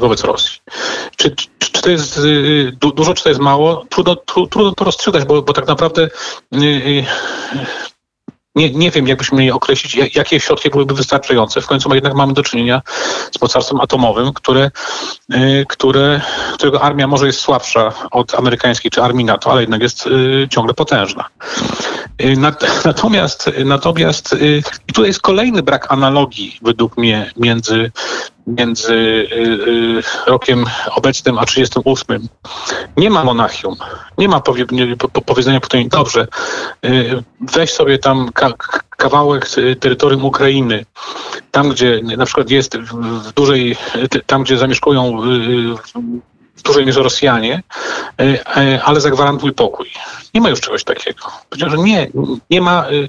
wobec 0.00 0.24
Rosji. 0.24 0.60
Czy, 1.16 1.30
czy, 1.30 1.46
czy 1.58 1.82
to 1.82 1.90
jest 1.90 2.18
yy, 2.24 2.72
dużo, 2.72 3.14
czy 3.14 3.22
to 3.22 3.28
jest 3.28 3.40
mało? 3.40 3.84
Trudno, 3.88 4.16
trudno 4.50 4.72
to 4.72 4.84
rozstrzygać, 4.84 5.24
bo, 5.24 5.42
bo 5.42 5.52
tak 5.52 5.66
naprawdę 5.66 6.08
yy, 6.52 7.04
nie, 8.56 8.70
nie 8.70 8.90
wiem, 8.90 9.08
jakbyśmy 9.08 9.38
mieli 9.38 9.50
określić, 9.50 10.14
jakie 10.14 10.40
środki 10.40 10.70
byłyby 10.70 10.94
wystarczające. 10.94 11.60
W 11.60 11.66
końcu 11.66 11.94
jednak 11.94 12.14
mamy 12.14 12.32
do 12.32 12.42
czynienia 12.42 12.82
z 13.38 13.42
mocarstwem 13.42 13.80
atomowym, 13.80 14.32
które, 14.32 14.70
y, 15.34 15.64
które, 15.68 16.20
którego 16.54 16.82
armia 16.82 17.06
może 17.06 17.26
jest 17.26 17.40
słabsza 17.40 17.92
od 18.10 18.34
amerykańskiej 18.34 18.90
czy 18.90 19.02
armii 19.02 19.24
NATO, 19.24 19.50
ale 19.50 19.60
jednak 19.60 19.82
jest 19.82 20.06
y, 20.06 20.48
ciągle 20.50 20.74
potężna. 20.74 21.24
Y, 22.22 22.36
natomiast, 22.84 23.50
natomiast 23.64 24.36
i 24.88 24.92
tutaj 24.92 25.06
jest 25.06 25.20
kolejny 25.20 25.62
brak 25.62 25.92
analogii 25.92 26.58
według 26.62 26.96
mnie 26.96 27.30
między 27.36 27.90
między 28.46 28.94
y, 28.94 29.26
y, 29.68 30.02
rokiem 30.26 30.64
obecnym 30.90 31.38
a 31.38 31.44
38. 31.44 32.28
Nie 32.96 33.10
ma 33.10 33.24
Monachium. 33.24 33.76
Nie 34.18 34.28
ma 34.28 34.40
powie, 34.40 34.64
nie, 34.70 34.96
po, 34.96 35.08
powiedzenia 35.08 35.60
Putinowi, 35.60 35.88
dobrze, 35.88 36.28
y, 36.84 37.22
weź 37.40 37.72
sobie 37.72 37.98
tam 37.98 38.32
ka, 38.32 38.52
kawałek 38.90 39.48
terytorium 39.80 40.24
Ukrainy, 40.24 40.84
tam 41.50 41.70
gdzie 41.70 42.00
na 42.02 42.26
przykład 42.26 42.50
jest 42.50 42.76
w, 42.78 43.32
dużej, 43.32 43.76
tam 44.26 44.42
gdzie 44.42 44.58
zamieszkują 44.58 45.22
dużej 46.66 46.86
mierze 46.86 47.02
Rosjanie, 47.02 47.62
ale 48.84 49.00
zagwarantuj 49.00 49.52
pokój. 49.52 49.90
Nie 50.34 50.40
ma 50.40 50.48
już 50.48 50.60
czegoś 50.60 50.84
takiego. 50.84 51.24
Powiedział, 51.50 51.70
że 51.70 51.78
nie, 51.78 52.10
nie 52.50 52.60
ma, 52.60 52.90
y, 52.90 53.08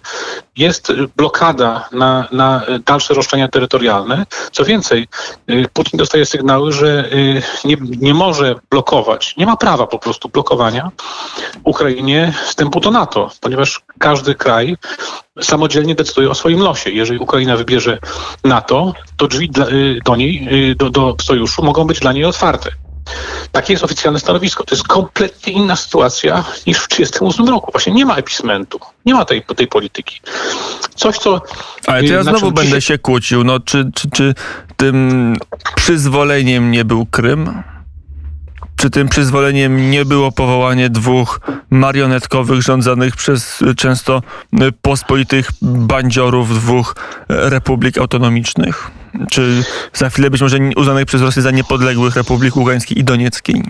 jest 0.58 0.94
blokada 1.18 1.90
na, 1.92 2.28
na 2.32 2.62
dalsze 2.86 3.14
roszczenia 3.14 3.48
terytorialne. 3.48 4.26
Co 4.52 4.66
więcej, 4.66 5.08
Putin 5.74 5.98
dostaje 5.98 6.26
sygnały, 6.26 6.72
że 6.72 7.10
nie, 7.66 7.78
nie 7.82 8.14
może 8.14 8.56
blokować, 8.70 9.36
nie 9.38 9.46
ma 9.46 9.58
prawa 9.58 9.88
po 9.88 10.00
prostu 10.00 10.30
blokowania 10.30 10.92
Ukrainie 11.64 12.34
wstępu 12.46 12.80
do 12.80 12.92
NATO, 12.92 13.32
ponieważ 13.42 13.82
każdy 14.00 14.36
kraj 14.36 14.78
samodzielnie 15.42 15.96
decyduje 15.96 16.30
o 16.30 16.36
swoim 16.36 16.60
losie. 16.60 16.90
Jeżeli 16.90 17.20
Ukraina 17.20 17.58
wybierze 17.58 17.98
NATO, 18.44 18.94
to 19.18 19.28
drzwi 19.28 19.52
do 20.06 20.16
niej, 20.16 20.48
do, 20.76 20.90
do 20.90 21.16
sojuszu 21.22 21.64
mogą 21.64 21.88
być 21.88 22.00
dla 22.00 22.14
niej 22.14 22.26
otwarte. 22.26 22.70
Takie 23.52 23.74
jest 23.74 23.84
oficjalne 23.84 24.20
stanowisko. 24.20 24.64
To 24.64 24.76
jest 24.76 24.88
kompletnie 24.88 25.54
inna 25.54 25.76
sytuacja 25.76 26.44
niż 26.68 26.78
w 26.78 26.88
1938 26.88 27.50
roku. 27.50 27.72
Właśnie 27.72 27.94
nie 27.94 28.06
ma 28.06 28.16
epismentu, 28.16 28.80
nie 29.06 29.14
ma 29.14 29.26
tej, 29.26 29.44
tej 29.56 29.68
polityki. 29.68 30.22
Coś, 30.96 31.18
co... 31.18 31.42
Ale 31.88 32.04
to 32.04 32.14
ja 32.14 32.24
znowu 32.24 32.52
będę 32.52 32.82
się 32.82 32.98
kłócił. 32.98 33.44
No, 33.44 33.60
czy, 33.60 33.92
czy, 33.96 34.10
czy 34.10 34.34
tym 34.76 35.36
przyzwoleniem 35.76 36.72
nie 36.72 36.86
był 36.86 37.06
Krym? 37.06 37.64
Czy 38.76 38.90
tym 38.90 39.10
przyzwoleniem 39.10 39.92
nie 39.92 40.06
było 40.06 40.32
powołanie 40.32 40.90
dwóch 40.90 41.40
marionetkowych, 41.70 42.62
rządzonych 42.62 43.16
przez 43.16 43.64
często 43.78 44.22
pospolitych 44.82 45.50
bandziorów 45.62 46.56
dwóch 46.56 46.96
republik 47.30 47.98
autonomicznych? 47.98 48.92
Czy 49.30 49.64
za 49.94 50.10
chwilę 50.10 50.30
być 50.30 50.42
może 50.42 50.58
uznanych 50.76 51.06
przez 51.06 51.22
Rosję 51.22 51.42
za 51.42 51.52
niepodległych 51.52 52.16
republik 52.16 52.56
Ługańskiej 52.56 53.00
i 53.00 53.04
Donieckiej? 53.04 53.64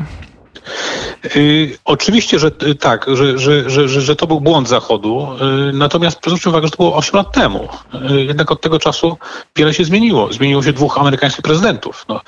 Yy, 1.35 1.77
oczywiście, 1.85 2.39
że 2.39 2.51
y, 2.63 2.75
tak, 2.75 3.05
że, 3.13 3.39
że, 3.39 3.69
że, 3.69 3.87
że, 4.01 4.15
to 4.15 4.27
był 4.27 4.41
błąd 4.41 4.67
Zachodu, 4.67 5.27
yy, 5.41 5.73
natomiast 5.73 6.19
zwróćmy 6.25 6.49
uwagę, 6.49 6.67
że 6.67 6.71
to 6.71 6.77
było 6.77 6.95
8 6.95 7.15
lat 7.15 7.31
temu. 7.31 7.67
Yy, 7.93 8.23
jednak 8.23 8.51
od 8.51 8.61
tego 8.61 8.79
czasu 8.79 9.17
wiele 9.55 9.73
się 9.73 9.85
zmieniło. 9.85 10.33
Zmieniło 10.33 10.63
się 10.63 10.73
dwóch 10.73 10.97
amerykańskich 10.97 11.41
prezydentów. 11.41 12.05
No, 12.09 12.21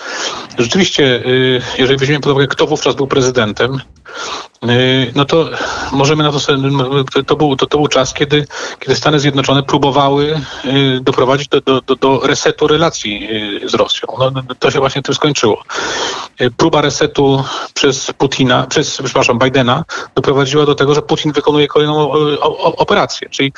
rzeczywiście, 0.58 1.26
y, 1.26 1.62
jeżeli 1.78 2.00
weźmiemy 2.00 2.22
pod 2.22 2.32
uwagę, 2.32 2.48
kto 2.48 2.68
wówczas 2.68 2.96
był 2.96 3.08
prezydentem, 3.08 3.82
y, 4.64 5.12
no 5.16 5.26
to 5.26 5.50
możemy 5.92 6.24
na 6.24 6.32
to 6.32 6.40
sobie, 6.40 6.58
to 7.28 7.36
był, 7.36 7.56
to, 7.56 7.66
to 7.66 7.78
był 7.78 7.88
czas, 7.88 8.14
kiedy, 8.14 8.48
kiedy 8.80 8.96
Stany 8.96 9.20
Zjednoczone 9.20 9.64
próbowały 9.64 10.42
doprowadzić 11.02 11.48
do, 11.48 11.62
do, 11.62 11.96
do 11.96 12.20
resetu 12.24 12.68
relacji 12.68 13.30
z 13.66 13.74
Rosją. 13.74 14.08
No, 14.20 14.42
to 14.60 14.72
się 14.72 14.80
właśnie 14.80 15.02
tym 15.02 15.16
skończyło. 15.16 15.64
Próba 16.58 16.82
resetu 16.82 17.44
przez 17.74 18.12
Putina, 18.30 18.68
przez, 18.68 18.98
przepraszam, 18.98 19.40
Bidena 19.40 19.86
doprowadziła 20.16 20.66
do 20.66 20.76
tego, 20.76 20.96
że 20.96 21.02
Putin 21.02 21.32
wykonuje 21.32 21.68
kolejną 21.68 22.12
operację. 22.62 23.30
Czyli 23.30 23.54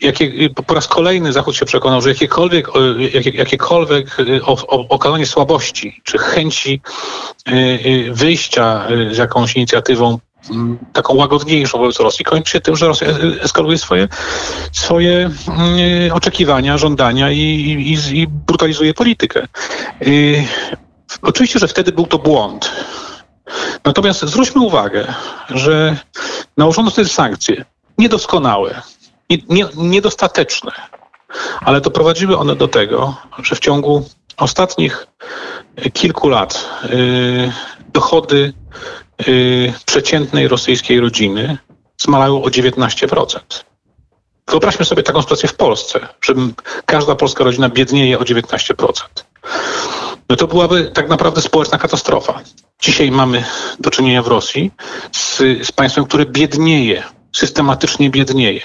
jakie, 0.00 0.50
po 0.66 0.74
raz 0.74 0.88
kolejny 0.88 1.32
Zachód 1.32 1.56
się 1.56 1.66
przekonał, 1.66 2.00
że 2.00 2.08
jakiekolwiek, 2.08 2.68
jakie, 3.12 3.30
jakiekolwiek 3.30 4.16
okazanie 4.88 5.26
słabości 5.26 6.00
czy 6.04 6.18
chęci 6.18 6.80
y, 7.48 7.52
y, 7.52 8.12
wyjścia 8.12 8.86
y, 8.90 9.14
z 9.14 9.18
jakąś 9.18 9.56
inicjatywą 9.56 10.18
taką 10.92 11.14
łagodniejszą 11.14 11.78
wobec 11.78 12.00
Rosji, 12.00 12.24
kończy 12.24 12.52
się 12.52 12.60
tym, 12.60 12.76
że 12.76 12.86
Rosja 12.86 13.08
eskaluje 13.40 13.78
swoje, 13.78 14.08
swoje 14.72 15.30
oczekiwania, 16.12 16.78
żądania 16.78 17.30
i, 17.30 17.38
i, 17.38 18.18
i 18.18 18.26
brutalizuje 18.28 18.94
politykę. 18.94 19.46
Oczywiście, 21.22 21.58
że 21.58 21.68
wtedy 21.68 21.92
był 21.92 22.06
to 22.06 22.18
błąd. 22.18 22.70
Natomiast 23.84 24.20
zwróćmy 24.20 24.60
uwagę, 24.60 25.14
że 25.50 25.96
nałożono 26.56 26.90
wtedy 26.90 27.08
sankcje. 27.08 27.64
Niedoskonałe, 27.98 28.82
nie, 29.48 29.66
niedostateczne, 29.76 30.72
ale 31.60 31.80
doprowadziły 31.80 32.38
one 32.38 32.56
do 32.56 32.68
tego, 32.68 33.16
że 33.42 33.56
w 33.56 33.60
ciągu 33.60 34.08
ostatnich 34.36 35.06
kilku 35.92 36.28
lat 36.28 36.68
yy, 36.90 37.52
dochody 37.92 38.52
yy, 39.26 39.72
przeciętnej 39.86 40.48
rosyjskiej 40.48 41.00
rodziny 41.00 41.58
zmalały 41.96 42.36
o 42.36 42.46
19%. 42.46 43.38
Wyobraźmy 44.48 44.84
sobie 44.84 45.02
taką 45.02 45.22
sytuację 45.22 45.48
w 45.48 45.56
Polsce, 45.56 46.08
że 46.22 46.34
każda 46.86 47.14
polska 47.14 47.44
rodzina 47.44 47.68
biednieje 47.68 48.18
o 48.18 48.22
19% 48.22 49.04
no 50.28 50.36
to 50.36 50.46
byłaby 50.46 50.84
tak 50.84 51.08
naprawdę 51.08 51.40
społeczna 51.40 51.78
katastrofa. 51.78 52.40
Dzisiaj 52.80 53.10
mamy 53.10 53.44
do 53.80 53.90
czynienia 53.90 54.22
w 54.22 54.26
Rosji 54.26 54.70
z, 55.12 55.38
z 55.38 55.72
państwem, 55.72 56.04
które 56.04 56.26
biednieje, 56.26 57.02
systematycznie 57.32 58.10
biednieje. 58.10 58.60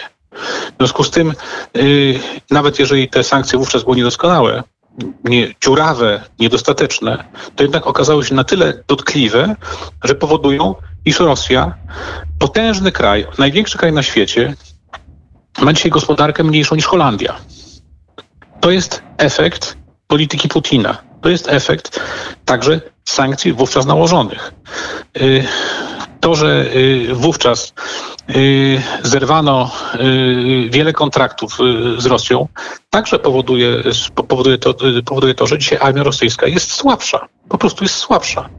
W 0.74 0.78
związku 0.78 1.04
z 1.04 1.12
tym, 1.12 1.34
yy, 1.74 2.20
nawet 2.52 2.80
jeżeli 2.80 3.10
te 3.10 3.24
sankcje 3.24 3.60
wówczas 3.60 3.84
były 3.84 3.96
niedoskonałe, 3.96 4.64
nie, 5.24 5.54
dziurawe, 5.64 6.22
niedostateczne, 6.40 7.24
to 7.56 7.64
jednak 7.64 7.88
okazały 7.88 8.26
się 8.26 8.36
na 8.36 8.44
tyle 8.44 8.84
dotkliwe, 8.88 9.56
że 10.04 10.16
powodują, 10.16 10.76
iż 11.06 11.20
Rosja, 11.20 11.74
potężny 12.40 12.92
kraj, 12.92 13.28
największy 13.38 13.78
kraj 13.78 13.94
na 13.94 14.04
świecie, 14.04 14.54
ma 15.62 15.74
dzisiaj 15.74 15.92
gospodarkę 15.92 16.44
mniejszą 16.44 16.76
niż 16.76 16.86
Holandia. 16.86 17.36
To 18.60 18.72
jest 18.72 19.04
efekt 19.18 19.78
polityki 20.08 20.48
Putina. 20.48 21.09
To 21.22 21.30
jest 21.30 21.48
efekt 21.50 22.00
także 22.46 22.82
sankcji 23.06 23.54
wówczas 23.54 23.86
nałożonych. 23.86 24.54
Y, 26.20 26.22
to, 26.22 26.36
że 26.36 26.66
y, 26.76 27.14
wówczas 27.14 27.74
y, 28.30 28.82
zerwano 29.04 29.72
wiele 30.70 30.94
kontraktów 30.94 31.58
z 31.98 32.06
Rosją, 32.06 32.48
także 32.90 33.20
powoduje, 33.20 33.84
powoduje, 34.28 34.58
to, 34.58 34.76
powoduje 35.06 35.34
to, 35.34 35.48
że 35.48 35.58
dzisiaj 35.58 35.80
armia 35.82 36.04
rosyjska 36.04 36.48
jest 36.48 36.72
słabsza. 36.72 37.28
Po 37.50 37.58
prostu 37.58 37.84
jest 37.84 37.96
słabsza. 37.96 38.50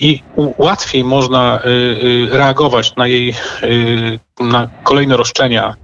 I 0.00 0.22
łatwiej 0.58 1.04
można 1.04 1.60
reagować 2.30 2.96
na 2.96 3.06
jej 3.06 3.34
na 4.40 4.68
kolejne 4.84 5.16
roszczenia 5.16 5.74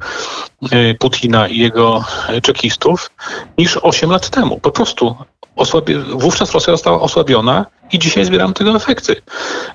Putina 0.99 1.49
i 1.49 1.59
jego 1.59 2.05
czekistów 2.43 3.11
niż 3.59 3.79
8 3.83 4.11
lat 4.11 4.31
temu. 4.31 4.61
Po 4.61 4.71
prostu 4.71 5.17
osłabie, 5.57 5.99
wówczas 5.99 6.53
Rosja 6.53 6.73
została 6.73 7.01
osłabiona 7.01 7.67
i 7.93 7.99
dzisiaj 7.99 8.25
zbieramy 8.25 8.55
tego 8.55 8.77
efekty. 8.77 9.17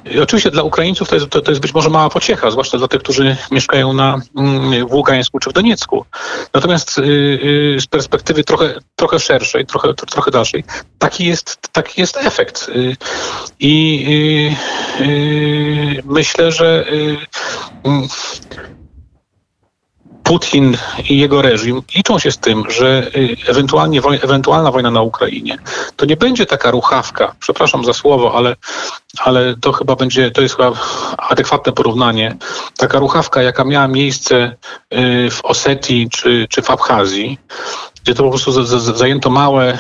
I 0.05 0.19
oczywiście 0.19 0.51
dla 0.51 0.63
Ukraińców 0.63 1.09
to 1.09 1.15
jest, 1.15 1.29
to, 1.29 1.41
to, 1.41 1.51
jest 1.51 1.61
być 1.61 1.73
może 1.73 1.89
mała 1.89 2.09
pociecha, 2.09 2.51
zwłaszcza 2.51 2.77
dla 2.77 2.87
tych, 2.87 3.01
którzy 3.01 3.37
mieszkają 3.51 3.93
na, 3.93 4.21
mm, 4.37 4.87
w 4.87 4.93
Ługańsku 4.93 5.39
czy 5.39 5.49
w 5.49 5.53
Doniecku. 5.53 6.05
Natomiast 6.53 6.97
yy, 6.97 7.77
z 7.79 7.87
perspektywy 7.87 8.43
trochę, 8.43 8.73
trochę 8.95 9.19
szerszej, 9.19 9.65
trochę, 9.65 9.93
trochę 9.93 10.31
dalszej, 10.31 10.63
taki 10.99 11.25
jest, 11.25 11.57
taki 11.71 12.01
jest 12.01 12.17
efekt. 12.17 12.69
Yy, 12.75 12.95
I 13.59 14.55
yy, 14.99 16.03
myślę, 16.05 16.51
że 16.51 16.85
y, 16.91 17.17
Putin 20.23 20.77
i 21.09 21.17
jego 21.17 21.41
reżim 21.41 21.81
liczą 21.95 22.19
się 22.19 22.31
z 22.31 22.37
tym, 22.37 22.63
że 22.69 23.11
y, 23.15 23.35
ewentualnie, 23.47 24.01
ewentualna 24.21 24.71
wojna 24.71 24.91
na 24.91 25.01
Ukrainie. 25.01 25.57
To 25.95 26.05
nie 26.05 26.17
będzie 26.17 26.45
taka 26.45 26.71
ruchawka, 26.71 27.35
przepraszam 27.39 27.85
za 27.85 27.93
słowo, 27.93 28.35
ale, 28.35 28.55
ale 29.19 29.55
to 29.61 29.71
chyba 29.71 29.95
będzie, 29.95 30.31
to 30.31 30.41
jest 30.41 30.55
chyba 30.55 30.71
adekwatne 31.17 31.71
porównanie, 31.71 32.35
taka 32.77 32.99
ruchawka, 32.99 33.41
jaka 33.41 33.63
miała 33.63 33.87
miejsce 33.87 34.55
y, 34.93 35.29
w 35.31 35.45
Osetii 35.45 36.09
czy, 36.09 36.47
czy 36.49 36.61
w 36.61 36.69
Abchazji, 36.69 37.37
gdzie 38.03 38.15
to 38.15 38.23
po 38.23 38.29
prostu 38.29 38.63
zajęto 38.77 39.29
małe 39.29 39.73
y, 39.73 39.77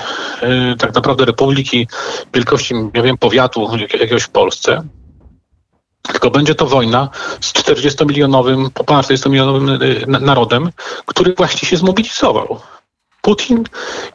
tak 0.77 0.93
naprawdę 0.93 1.25
republiki 1.25 1.87
wielkości, 2.33 2.75
ja 2.93 3.01
wiem, 3.01 3.17
powiatu 3.17 3.69
jakiegoś 3.77 4.23
w 4.23 4.29
Polsce 4.29 4.83
tylko 6.23 6.37
będzie 6.37 6.55
to 6.55 6.65
wojna 6.65 7.09
z 7.41 7.53
40-milionowym, 7.53 8.69
ponad 8.69 9.05
40-milionowym 9.05 9.81
y, 9.83 10.05
narodem, 10.07 10.71
który 11.05 11.33
właśnie 11.37 11.67
się 11.67 11.77
zmobilizował. 11.77 12.59
Putin 13.21 13.63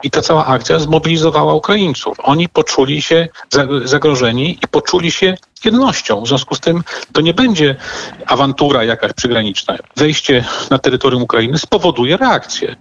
i 0.03 0.11
ta 0.11 0.23
cała 0.23 0.47
akcja 0.47 0.79
zmobilizowała 0.79 1.55
Ukraińców. 1.55 2.17
Oni 2.23 2.49
poczuli 2.49 3.03
się 3.03 3.29
zagrożeni 3.85 4.59
i 4.63 4.69
poczuli 4.69 5.11
się 5.11 5.37
jednością. 5.65 6.23
W 6.23 6.29
związku 6.29 6.55
z 6.55 6.61
tym 6.61 6.85
to 7.13 7.21
nie 7.21 7.35
będzie 7.35 7.77
awantura 8.27 8.85
jakaś 8.85 9.13
przygraniczna. 9.13 9.77
Wejście 9.97 10.45
na 10.71 10.79
terytorium 10.79 11.23
Ukrainy 11.23 11.59
spowoduje 11.59 12.17
reakcję. 12.17 12.77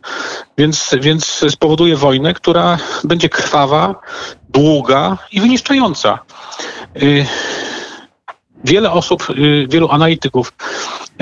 Więc, 0.58 0.90
więc 1.02 1.46
spowoduje 1.50 1.96
wojnę, 1.96 2.34
która 2.34 2.78
będzie 3.04 3.30
krwawa 3.30 3.96
długa 4.50 5.18
i 5.32 5.42
wyniszczająca. 5.42 6.20
Y, 7.02 7.26
wiele 8.64 8.92
osób, 8.92 9.30
y, 9.30 9.68
wielu 9.70 9.90
analityków, 9.92 10.54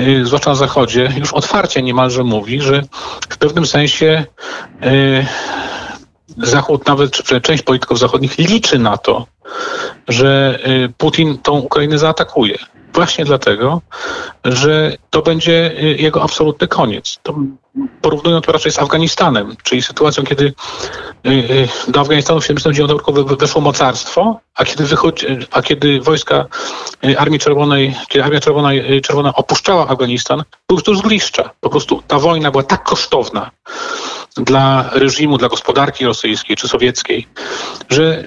y, 0.00 0.26
zwłaszcza 0.26 0.50
na 0.50 0.56
Zachodzie, 0.56 1.12
już 1.16 1.32
otwarcie 1.32 1.82
niemalże 1.82 2.24
mówi, 2.24 2.60
że 2.60 2.82
w 3.30 3.38
pewnym 3.38 3.66
sensie 3.66 4.24
Zachód, 6.38 6.86
nawet 6.86 7.10
czy 7.10 7.40
część 7.40 7.62
polityków 7.62 7.98
zachodnich 7.98 8.38
liczy 8.38 8.78
na 8.78 8.96
to, 8.96 9.26
że 10.08 10.58
Putin 10.98 11.38
tą 11.38 11.58
Ukrainę 11.58 11.98
zaatakuje. 11.98 12.58
Właśnie 12.96 13.24
dlatego, 13.24 13.80
że 14.44 14.96
to 15.10 15.22
będzie 15.22 15.74
jego 15.98 16.22
absolutny 16.22 16.68
koniec. 16.68 17.18
To 17.22 17.34
porównują 18.00 18.40
to 18.40 18.52
raczej 18.52 18.72
z 18.72 18.78
Afganistanem, 18.78 19.56
czyli 19.62 19.82
sytuacją, 19.82 20.24
kiedy 20.24 20.44
y, 21.26 21.30
y, 21.30 21.68
do 21.88 22.00
Afganistanu 22.00 22.40
w 22.40 22.42
1979 22.42 22.90
roku 22.90 23.36
weszło 23.36 23.60
mocarstwo, 23.60 24.40
a 24.54 24.64
kiedy, 24.64 24.84
wychodzi, 24.84 25.26
a 25.50 25.62
kiedy 25.62 26.00
wojska 26.00 26.46
y, 27.04 27.18
Armii 27.18 27.38
Czerwonej, 27.38 27.94
kiedy 28.08 28.24
Armia 28.24 28.40
Czerwona, 28.40 28.70
Czerwona 29.02 29.34
opuszczała 29.34 29.88
Afganistan, 29.88 30.42
był 30.68 30.80
to 30.80 30.94
zgliszcza. 30.94 31.50
Po 31.60 31.70
prostu 31.70 32.02
ta 32.06 32.18
wojna 32.18 32.50
była 32.50 32.62
tak 32.62 32.82
kosztowna 32.82 33.50
dla 34.36 34.90
reżimu, 34.92 35.38
dla 35.38 35.48
gospodarki 35.48 36.04
rosyjskiej 36.04 36.56
czy 36.56 36.68
sowieckiej, 36.68 37.26
że 37.88 38.24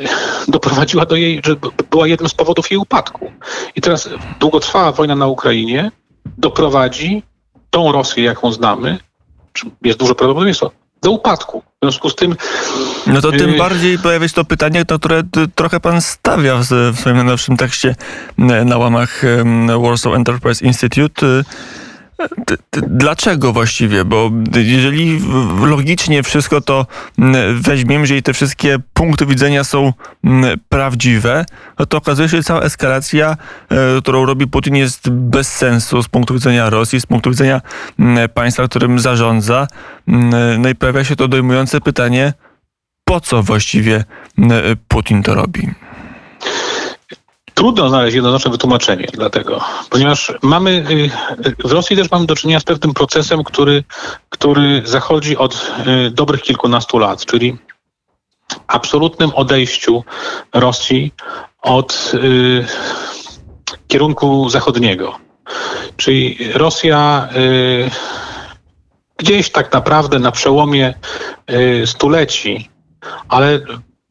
doprowadziła 0.47 1.05
do 1.05 1.15
jej, 1.15 1.41
że 1.45 1.55
była 1.89 2.07
jednym 2.07 2.29
z 2.29 2.33
powodów 2.33 2.71
jej 2.71 2.77
upadku. 2.77 3.31
I 3.75 3.81
teraz 3.81 4.09
długotrwała 4.39 4.91
wojna 4.91 5.15
na 5.15 5.27
Ukrainie 5.27 5.91
doprowadzi 6.37 7.23
tą 7.69 7.91
Rosję, 7.91 8.23
jaką 8.23 8.51
znamy, 8.51 8.97
jest 9.83 9.99
duże 9.99 10.15
prawdopodobieństwo, 10.15 10.71
do 11.01 11.11
upadku. 11.11 11.61
W 11.61 11.85
związku 11.85 12.09
z 12.09 12.15
tym. 12.15 12.35
No 13.07 13.21
to 13.21 13.31
tym 13.31 13.49
y, 13.49 13.57
bardziej 13.57 13.99
pojawia 13.99 14.27
się 14.27 14.33
to 14.33 14.45
pytanie, 14.45 14.85
to, 14.85 14.99
które 14.99 15.23
trochę 15.55 15.79
pan 15.79 16.01
stawia 16.01 16.57
w, 16.57 16.65
w 16.65 16.99
swoim 16.99 17.15
najnowszym 17.15 17.57
tekście 17.57 17.95
na 18.65 18.77
łamach 18.77 19.21
Warsaw 19.83 20.13
Enterprise 20.13 20.65
Institute. 20.65 21.43
Dlaczego 22.88 23.53
właściwie? 23.53 24.05
Bo 24.05 24.31
jeżeli 24.55 25.21
logicznie 25.61 26.23
wszystko 26.23 26.61
to 26.61 26.85
weźmiemy, 27.53 28.01
jeżeli 28.01 28.23
te 28.23 28.33
wszystkie 28.33 28.79
punkty 28.93 29.25
widzenia 29.25 29.63
są 29.63 29.93
prawdziwe, 30.69 31.45
no 31.79 31.85
to 31.85 31.97
okazuje 31.97 32.29
się, 32.29 32.38
że 32.38 32.43
cała 32.43 32.61
eskalacja, 32.61 33.38
e, 33.69 34.01
którą 34.01 34.25
robi 34.25 34.47
Putin, 34.47 34.75
jest 34.75 35.09
bez 35.09 35.55
sensu 35.55 36.03
z 36.03 36.07
punktu 36.07 36.33
widzenia 36.33 36.69
Rosji, 36.69 37.01
z 37.01 37.05
punktu 37.05 37.29
widzenia 37.29 37.61
państwa, 38.33 38.67
którym 38.67 38.99
zarządza. 38.99 39.67
No 40.59 40.69
i 40.69 40.75
pojawia 40.75 41.03
się 41.03 41.15
to 41.15 41.27
dojmujące 41.27 41.81
pytanie, 41.81 42.33
po 43.03 43.19
co 43.19 43.43
właściwie 43.43 44.03
Putin 44.88 45.23
to 45.23 45.35
robi? 45.35 45.69
Trudno 47.59 47.89
znaleźć 47.89 48.15
jednoznaczne 48.15 48.51
wytłumaczenie 48.51 49.07
dlatego, 49.13 49.61
ponieważ 49.89 50.33
mamy 50.41 50.85
y, 51.45 51.67
w 51.67 51.71
Rosji 51.71 51.97
też 51.97 52.11
mamy 52.11 52.25
do 52.25 52.35
czynienia 52.35 52.59
z 52.59 52.63
pewnym 52.63 52.93
procesem, 52.93 53.43
który, 53.43 53.83
który 54.29 54.81
zachodzi 54.85 55.37
od 55.37 55.71
y, 56.07 56.11
dobrych 56.11 56.41
kilkunastu 56.41 56.97
lat, 56.97 57.25
czyli 57.25 57.57
absolutnym 58.67 59.31
odejściu 59.35 60.03
Rosji 60.53 61.13
od 61.61 62.11
y, 62.13 62.65
kierunku 63.87 64.49
zachodniego. 64.49 65.17
Czyli 65.97 66.37
Rosja 66.53 67.29
y, 67.35 67.89
gdzieś 69.17 69.49
tak 69.49 69.73
naprawdę 69.73 70.19
na 70.19 70.31
przełomie 70.31 70.93
y, 71.51 71.87
stuleci, 71.87 72.69
ale 73.29 73.59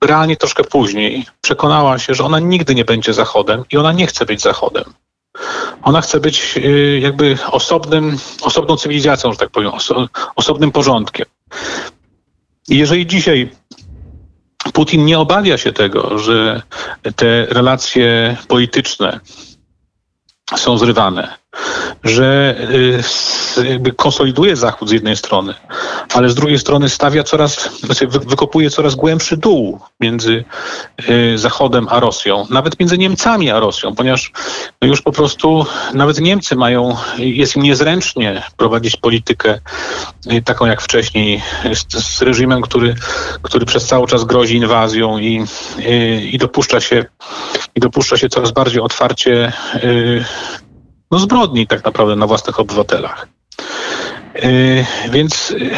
realnie 0.04 0.36
troszkę 0.36 0.64
później 0.64 1.26
przekonała 1.40 1.98
się, 1.98 2.14
że 2.14 2.24
ona 2.24 2.40
nigdy 2.40 2.74
nie 2.74 2.84
będzie 2.84 3.14
Zachodem 3.14 3.64
i 3.72 3.76
ona 3.76 3.92
nie 3.92 4.06
chce 4.06 4.26
być 4.26 4.42
Zachodem. 4.42 4.84
Ona 5.82 6.00
chce 6.00 6.20
być 6.20 6.54
y, 6.56 7.00
jakby 7.02 7.38
osobnym, 7.50 8.18
osobną 8.42 8.76
cywilizacją, 8.76 9.32
że 9.32 9.38
tak 9.38 9.50
powiem, 9.50 9.70
oso, 9.70 10.08
osobnym 10.36 10.70
porządkiem. 10.72 11.26
I 12.68 12.78
jeżeli 12.78 13.06
dzisiaj 13.06 13.50
Putin 14.72 15.04
nie 15.04 15.18
obawia 15.18 15.58
się 15.58 15.72
tego, 15.72 16.18
że 16.18 16.62
te 17.16 17.46
relacje 17.46 18.36
polityczne 18.48 19.20
są 20.56 20.78
zrywane, 20.78 21.34
że 22.04 22.56
y, 23.58 23.68
jakby 23.68 23.92
konsoliduje 23.92 24.56
Zachód 24.56 24.88
z 24.88 24.92
jednej 24.92 25.16
strony, 25.16 25.54
ale 26.14 26.28
z 26.28 26.34
drugiej 26.34 26.58
strony 26.58 26.88
stawia 26.88 27.22
coraz, 27.22 27.80
znaczy 27.80 28.06
wykopuje 28.06 28.70
coraz 28.70 28.94
głębszy 28.94 29.36
dół 29.36 29.80
między 30.00 30.44
y, 31.08 31.38
Zachodem 31.38 31.86
a 31.90 32.00
Rosją, 32.00 32.46
nawet 32.50 32.80
między 32.80 32.98
Niemcami 32.98 33.50
a 33.50 33.60
Rosją, 33.60 33.94
ponieważ 33.94 34.32
no 34.82 34.88
już 34.88 35.02
po 35.02 35.12
prostu 35.12 35.66
nawet 35.94 36.20
Niemcy 36.20 36.56
mają, 36.56 36.96
jest 37.18 37.56
im 37.56 37.62
niezręcznie 37.62 38.42
prowadzić 38.56 38.96
politykę 38.96 39.60
y, 40.32 40.42
taką 40.42 40.66
jak 40.66 40.82
wcześniej 40.82 41.42
z, 41.74 42.04
z 42.04 42.22
reżimem, 42.22 42.62
który, 42.62 42.94
który 43.42 43.66
przez 43.66 43.86
cały 43.86 44.06
czas 44.06 44.24
grozi 44.24 44.56
inwazją 44.56 45.18
i, 45.18 45.44
i, 45.78 46.30
i 46.32 46.38
dopuszcza 46.38 46.80
się 46.80 47.04
i 47.74 47.80
dopuszcza 47.80 48.16
się 48.16 48.28
coraz 48.28 48.52
bardziej 48.52 48.80
otwarcie 48.80 49.52
no 51.10 51.18
zbrodni 51.18 51.66
tak 51.66 51.84
naprawdę 51.84 52.16
na 52.16 52.26
własnych 52.26 52.60
obywatelach. 52.60 53.28
Yy, 54.34 54.84
więc 55.10 55.50
yy, 55.50 55.76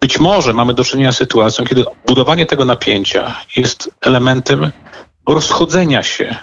być 0.00 0.18
może 0.18 0.52
mamy 0.52 0.74
do 0.74 0.84
czynienia 0.84 1.12
z 1.12 1.16
sytuacją, 1.16 1.64
kiedy 1.64 1.84
budowanie 2.06 2.46
tego 2.46 2.64
napięcia 2.64 3.34
jest 3.56 3.90
elementem 4.00 4.72
rozchodzenia 5.26 6.02
się 6.02 6.36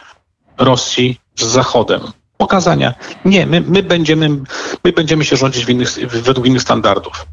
Rosji 0.58 1.20
z 1.36 1.44
Zachodem 1.44 2.02
pokazania. 2.38 2.94
Nie, 3.26 3.46
my, 3.46 3.62
my, 3.62 3.84
będziemy, 3.84 4.30
my 4.84 4.92
będziemy 4.94 5.26
się 5.26 5.36
rządzić 5.36 5.70
innych, 5.70 5.90
według 6.24 6.48
innych 6.48 6.62
standardów. 6.62 7.26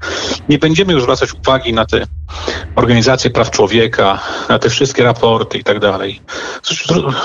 Nie 0.48 0.58
będziemy 0.58 0.92
już 0.92 1.02
zwracać 1.02 1.34
uwagi 1.34 1.72
na 1.72 1.86
te 1.86 2.06
organizacje 2.76 3.30
praw 3.30 3.50
człowieka, 3.50 4.20
na 4.48 4.58
te 4.58 4.70
wszystkie 4.70 5.04
raporty 5.04 5.58
i 5.58 5.64
tak 5.64 5.78
dalej. 5.78 6.20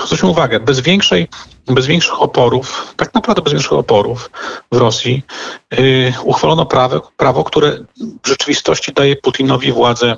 Zwróćmy 0.05 0.29
uwagę, 0.29 0.59
bez 0.59 0.79
większej, 0.79 1.27
bez 1.67 1.85
większych 1.85 2.21
oporów, 2.21 2.93
tak 2.97 3.13
naprawdę 3.13 3.41
bez 3.41 3.53
większych 3.53 3.73
oporów 3.73 4.29
w 4.71 4.77
Rosji 4.77 5.23
yy, 5.71 6.13
uchwalono 6.23 6.65
prawo, 6.65 7.11
prawo, 7.17 7.43
które 7.43 7.77
w 8.23 8.27
rzeczywistości 8.27 8.93
daje 8.93 9.15
Putinowi 9.15 9.71
władzę 9.71 10.15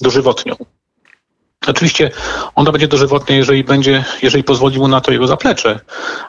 dożywotnią. 0.00 0.56
Oczywiście 1.66 2.10
ona 2.54 2.72
będzie 2.72 2.88
dożywotnia, 2.88 3.36
jeżeli 3.36 3.64
będzie, 3.64 4.04
jeżeli 4.22 4.44
pozwoli 4.44 4.78
mu 4.78 4.88
na 4.88 5.00
to 5.00 5.12
jego 5.12 5.26
zaplecze, 5.26 5.80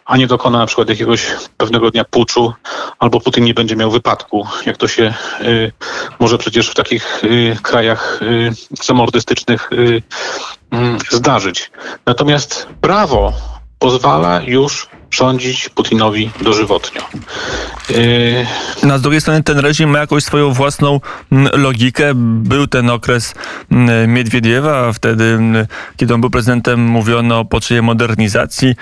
a 0.06 0.17
nie 0.17 0.28
dokona 0.28 0.58
na 0.58 0.65
przykład 0.65 0.89
jakiegoś 0.89 1.28
pewnego 1.58 1.91
dnia 1.91 2.06
puczu, 2.06 2.54
albo 3.00 3.20
Putin 3.20 3.44
nie 3.44 3.54
będzie 3.54 3.76
miał 3.76 3.91
wypadku, 3.91 4.48
jak 4.65 4.78
to 4.78 4.88
się 4.88 5.13
y, 5.41 5.72
może 6.20 6.38
przecież 6.38 6.70
w 6.70 6.74
takich 6.74 7.24
y, 7.24 7.58
krajach 7.62 8.20
y, 8.22 8.52
y, 9.72 10.04
mm, 10.72 10.98
zdarzyć. 11.10 11.72
Natomiast 12.06 12.67
prawo 12.82 13.34
pozwala 13.80 14.41
już 14.41 14.89
rządzić 15.12 15.69
Putinowi 15.69 16.32
dożywotnio. 16.41 17.02
Yy... 17.89 18.45
No, 18.84 18.97
z 18.97 19.02
drugiej 19.02 19.21
strony 19.21 19.43
ten 19.43 19.60
reżim 19.60 19.89
ma 19.89 20.00
jakąś 20.00 20.24
swoją 20.24 20.54
własną 20.54 21.00
mm, 21.32 21.62
logikę. 21.62 22.12
Był 22.15 22.67
ten 22.67 22.89
okres 22.89 23.34
mm, 23.71 24.13
Miedwiediewa, 24.13 24.93
wtedy, 24.93 25.24
mm, 25.24 25.67
kiedy 25.97 26.13
on 26.13 26.21
był 26.21 26.30
prezydentem, 26.30 26.86
mówiono 26.86 27.39
o 27.39 27.45
potrzebie 27.45 27.82
modernizacji. 27.82 28.76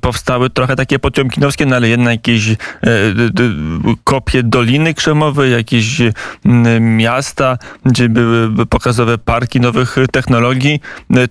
Powstały 0.00 0.50
trochę 0.50 0.76
takie 0.76 0.98
potiomkinowskie, 0.98 1.66
no 1.66 1.76
ale 1.76 1.88
jednak 1.88 2.14
jakieś 2.14 2.48
e, 2.50 2.56
kopie 4.04 4.42
Doliny 4.42 4.94
Krzemowej, 4.94 5.52
jakieś 5.52 6.02
miasta, 6.80 7.58
gdzie 7.84 8.08
były 8.08 8.66
pokazowe 8.66 9.18
parki 9.18 9.60
nowych 9.60 9.96
technologii. 10.12 10.80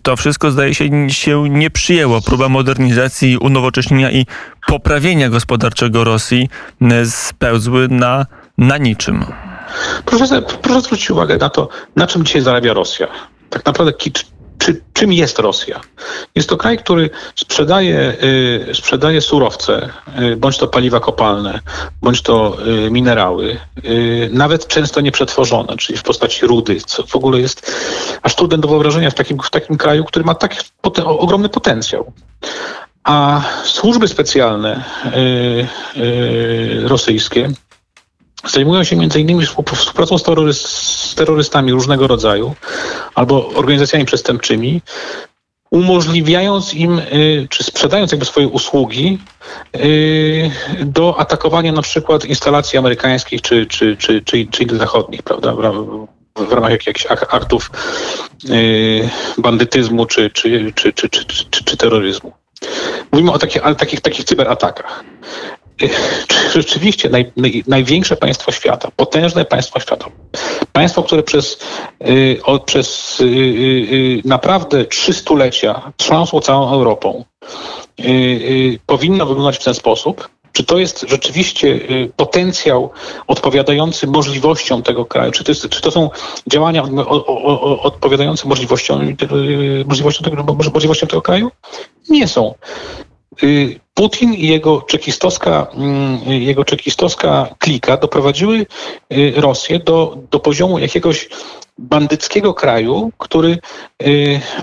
To 0.03 0.15
wszystko 0.15 0.51
zdaje 0.51 0.75
się 0.75 1.09
się 1.09 1.49
nie 1.49 1.69
przyjęło. 1.69 2.21
Próba 2.21 2.49
modernizacji, 2.49 3.37
unowocześnienia 3.37 4.11
i 4.11 4.25
poprawienia 4.67 5.29
gospodarczego 5.29 6.03
Rosji 6.03 6.49
spełzły 7.05 7.87
na, 7.87 8.25
na 8.57 8.77
niczym. 8.77 9.25
Proszę, 10.05 10.41
proszę 10.61 10.81
zwrócić 10.81 11.11
uwagę 11.11 11.37
na 11.37 11.49
to, 11.49 11.69
na 11.95 12.07
czym 12.07 12.25
dzisiaj 12.25 12.41
zarabia 12.41 12.73
Rosja. 12.73 13.07
Tak 13.49 13.65
naprawdę 13.65 13.93
czy, 14.63 14.81
czym 14.93 15.13
jest 15.13 15.39
Rosja? 15.39 15.81
Jest 16.35 16.49
to 16.49 16.57
kraj, 16.57 16.77
który 16.77 17.09
sprzedaje, 17.35 18.17
y, 18.69 18.75
sprzedaje 18.75 19.21
surowce, 19.21 19.89
y, 20.19 20.35
bądź 20.35 20.57
to 20.57 20.67
paliwa 20.67 20.99
kopalne, 20.99 21.59
bądź 22.01 22.21
to 22.21 22.57
y, 22.67 22.91
minerały, 22.91 23.59
y, 23.85 24.29
nawet 24.33 24.67
często 24.67 25.01
nieprzetworzone, 25.01 25.77
czyli 25.77 25.99
w 25.99 26.03
postaci 26.03 26.47
rudy, 26.47 26.81
co 26.85 27.03
w 27.03 27.15
ogóle 27.15 27.39
jest 27.39 27.71
aż 28.21 28.35
trudne 28.35 28.57
do 28.57 28.67
wyobrażenia 28.67 29.09
w 29.09 29.13
takim, 29.13 29.37
w 29.43 29.49
takim 29.49 29.77
kraju, 29.77 30.05
który 30.05 30.25
ma 30.25 30.35
taki 30.35 30.57
poten 30.81 31.05
ogromny 31.07 31.49
potencjał. 31.49 32.13
A 33.03 33.41
służby 33.63 34.07
specjalne 34.07 34.83
yy, 35.95 36.03
yy, 36.03 36.87
rosyjskie 36.87 37.49
zajmują 38.45 38.83
się 38.83 38.95
innymi 38.95 39.45
współpracą 39.45 40.17
z, 40.17 40.23
terroryst, 40.23 40.67
z 40.67 41.15
terrorystami 41.15 41.71
różnego 41.71 42.07
rodzaju 42.07 42.55
albo 43.15 43.49
organizacjami 43.49 44.05
przestępczymi, 44.05 44.81
umożliwiając 45.71 46.73
im, 46.73 46.99
y, 46.99 47.47
czy 47.49 47.63
sprzedając 47.63 48.11
jakby 48.11 48.25
swoje 48.25 48.47
usługi 48.47 49.19
do 50.85 51.19
atakowania 51.19 51.71
na 51.71 51.81
przykład 51.81 52.25
instalacji 52.25 52.79
amerykańskich 52.79 53.41
czy, 53.41 53.65
czy, 53.65 53.97
czy, 53.97 54.21
czy, 54.21 54.47
czy 54.51 54.63
innych 54.63 54.77
zachodnich, 54.77 55.23
prawda, 55.23 55.53
w 56.35 56.51
ramach 56.51 56.71
jakichś 56.71 57.05
aktów 57.11 57.71
bandytyzmu 59.37 60.05
czy, 60.05 60.29
czy, 60.29 60.73
czy, 60.75 60.93
czy, 60.93 61.09
czy 61.65 61.77
terroryzmu. 61.77 62.42
Mówimy 63.13 63.31
o 63.31 63.39
takich, 63.39 63.61
takich, 63.77 64.01
takich 64.01 64.25
cyberatakach. 64.25 65.03
Czy 66.27 66.61
rzeczywiście 66.61 67.09
naj, 67.09 67.31
naj, 67.37 67.63
największe 67.67 68.15
państwo 68.15 68.51
świata, 68.51 68.89
potężne 68.95 69.45
państwo 69.45 69.79
świata, 69.79 70.05
państwo, 70.71 71.03
które 71.03 71.23
przez, 71.23 71.59
y, 72.07 72.39
przez 72.65 73.19
y, 73.21 73.25
y, 73.25 74.21
naprawdę 74.25 74.85
trzy 74.85 75.13
stulecia 75.13 75.91
trząsło 75.97 76.41
całą 76.41 76.73
Europą, 76.73 77.25
powinno 78.85 79.25
wyglądać 79.25 79.57
w 79.57 79.63
ten 79.63 79.73
sposób, 79.73 80.29
czy 80.53 80.63
to 80.63 80.79
jest 80.79 81.05
rzeczywiście 81.09 81.67
y, 81.67 82.11
potencjał 82.15 82.89
odpowiadający 83.27 84.07
możliwościom 84.07 84.83
tego 84.83 85.05
kraju? 85.05 85.31
Czy 85.31 85.43
to, 85.43 85.51
jest, 85.51 85.69
czy 85.69 85.81
to 85.81 85.91
są 85.91 86.09
działania 86.47 86.83
odpowiadające 87.81 88.47
możliwościom, 88.47 89.01
y, 89.09 89.85
możliwościom, 89.87 90.29
tego, 90.29 90.53
możliwościom 90.53 91.09
tego 91.09 91.21
kraju? 91.21 91.51
Nie 92.09 92.27
są. 92.27 92.53
Y, 93.43 93.79
Putin 93.93 94.33
i 94.33 94.47
jego 94.47 94.81
czekistowska, 94.81 95.67
mm, 95.73 96.19
jego 96.25 96.65
czekistowska 96.65 97.55
klika 97.59 97.97
doprowadziły 97.97 98.65
Rosję 99.35 99.79
do, 99.79 100.17
do 100.31 100.39
poziomu 100.39 100.79
jakiegoś 100.79 101.29
bandyckiego 101.77 102.53
kraju, 102.53 103.11
który 103.17 103.57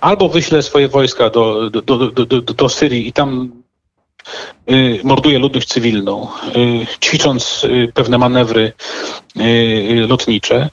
albo 0.01 0.29
wyśle 0.29 0.63
swoje 0.63 0.89
wojska 0.89 1.31
do, 1.31 1.71
do, 1.71 1.83
do, 1.83 2.41
do, 2.41 2.69
Syrii 2.69 3.09
i 3.09 3.13
tam 3.13 3.51
morduje 5.05 5.39
ludność 5.39 5.69
cywilną, 5.69 6.29
y, 6.57 6.87
ćwicząc 7.01 7.65
y, 7.65 7.93
pewne 7.95 8.19
manewry 8.19 8.73
lotnicze, 10.09 10.69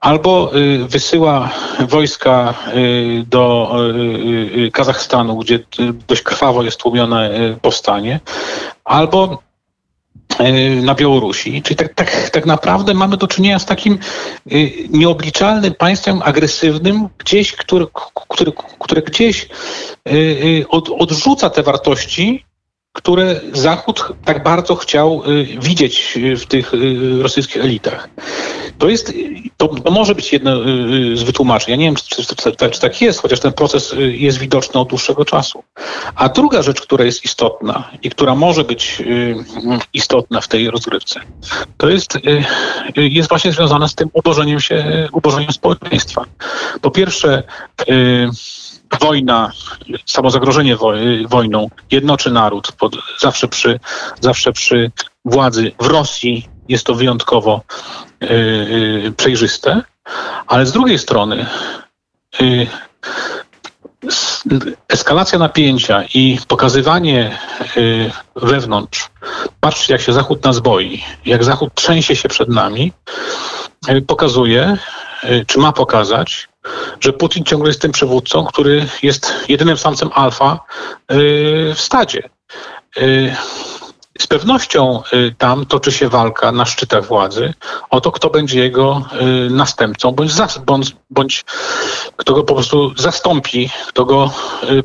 albo 0.00 0.50
wysyła 0.88 1.50
wojska 1.88 2.54
do 3.26 3.76
Kazachstanu, 4.72 5.36
gdzie 5.36 5.58
dość 6.08 6.22
krwawo 6.22 6.62
jest 6.62 6.80
tłumione 6.80 7.30
powstanie, 7.62 8.20
albo 8.84 9.42
na 10.82 10.94
Białorusi. 10.94 11.62
Czyli 11.62 11.76
tak, 11.76 11.94
tak, 11.94 12.30
tak 12.30 12.46
naprawdę 12.46 12.94
mamy 12.94 13.16
do 13.16 13.26
czynienia 13.26 13.58
z 13.58 13.66
takim 13.66 13.98
nieobliczalnym 14.90 15.74
państwem 15.74 16.22
agresywnym, 16.24 17.08
gdzieś, 17.18 17.52
który, 17.52 17.86
który, 18.28 18.52
które 18.78 19.02
gdzieś 19.02 19.48
od, 20.68 20.88
odrzuca 20.98 21.50
te 21.50 21.62
wartości, 21.62 22.44
które 22.98 23.40
Zachód 23.52 24.04
tak 24.24 24.42
bardzo 24.42 24.76
chciał 24.76 25.22
y, 25.26 25.44
widzieć 25.44 26.16
y, 26.16 26.36
w 26.36 26.46
tych 26.46 26.74
y, 26.74 27.22
rosyjskich 27.22 27.56
elitach. 27.56 28.08
To 28.78 28.88
jest, 28.88 29.12
to, 29.56 29.74
może 29.90 30.14
być 30.14 30.32
jedno 30.32 30.62
z 31.14 31.22
wytłumaczeń. 31.22 31.70
Ja 31.70 31.76
nie 31.76 31.84
wiem, 31.84 31.94
czy, 31.94 32.04
czy, 32.08 32.36
czy, 32.36 32.52
czy, 32.70 32.80
tak 32.80 33.00
jest, 33.00 33.20
chociaż 33.20 33.40
ten 33.40 33.52
proces 33.52 33.94
jest 33.98 34.38
widoczny 34.38 34.80
od 34.80 34.88
dłuższego 34.88 35.24
czasu. 35.24 35.64
A 36.14 36.28
druga 36.28 36.62
rzecz, 36.62 36.80
która 36.80 37.04
jest 37.04 37.24
istotna 37.24 37.90
i 38.02 38.10
która 38.10 38.34
może 38.34 38.64
być 38.64 39.02
istotna 39.92 40.40
w 40.40 40.48
tej 40.48 40.70
rozgrywce, 40.70 41.20
to 41.76 41.88
jest, 41.88 42.18
jest 42.96 43.28
właśnie 43.28 43.52
związana 43.52 43.88
z 43.88 43.94
tym 43.94 44.10
ubożeniem 44.12 44.60
się, 44.60 45.08
ubożeniem 45.12 45.52
społeczeństwa. 45.52 46.24
Po 46.80 46.90
pierwsze, 46.90 47.42
wojna, 49.00 49.52
samo 50.06 50.30
zagrożenie 50.30 50.76
wojną 51.28 51.70
jednoczy 51.90 52.30
naród. 52.30 52.72
Pod, 52.72 52.96
zawsze, 53.18 53.48
przy, 53.48 53.80
zawsze 54.20 54.52
przy 54.52 54.90
władzy 55.24 55.72
w 55.80 55.86
Rosji 55.86 56.48
jest 56.68 56.84
to 56.86 56.94
wyjątkowo 56.94 57.62
yy, 58.20 59.12
przejrzyste, 59.16 59.82
ale 60.46 60.66
z 60.66 60.72
drugiej 60.72 60.98
strony 60.98 61.46
yy, 62.40 62.66
eskalacja 64.88 65.38
napięcia 65.38 66.02
i 66.14 66.38
pokazywanie 66.48 67.38
yy, 67.76 68.10
wewnątrz, 68.36 69.10
patrzcie 69.60 69.92
jak 69.92 70.02
się 70.02 70.12
Zachód 70.12 70.44
nas 70.44 70.58
boi, 70.58 71.04
jak 71.26 71.44
Zachód 71.44 71.74
trzęsie 71.74 72.16
się 72.16 72.28
przed 72.28 72.48
nami, 72.48 72.92
pokazuje, 74.06 74.76
czy 75.46 75.58
ma 75.58 75.72
pokazać, 75.72 76.48
że 77.00 77.12
Putin 77.12 77.44
ciągle 77.44 77.68
jest 77.68 77.82
tym 77.82 77.92
przywódcą, 77.92 78.44
który 78.44 78.86
jest 79.02 79.34
jedynym 79.48 79.76
samcem 79.76 80.10
alfa 80.14 80.60
y, 81.12 81.74
w 81.74 81.80
stadzie. 81.80 82.28
Y, 82.96 83.36
z 84.18 84.26
pewnością 84.26 85.02
y, 85.12 85.34
tam 85.38 85.66
toczy 85.66 85.92
się 85.92 86.08
walka 86.08 86.52
na 86.52 86.64
szczytach 86.64 87.06
władzy 87.06 87.54
o 87.90 88.00
to, 88.00 88.12
kto 88.12 88.30
będzie 88.30 88.60
jego 88.60 89.04
następcą, 89.50 90.12
bądź, 90.12 90.32
bądź, 90.66 90.96
bądź 91.10 91.44
kto 92.16 92.34
go 92.34 92.44
po 92.44 92.54
prostu 92.54 92.92
zastąpi, 92.96 93.70
kto 93.88 94.04
go 94.04 94.30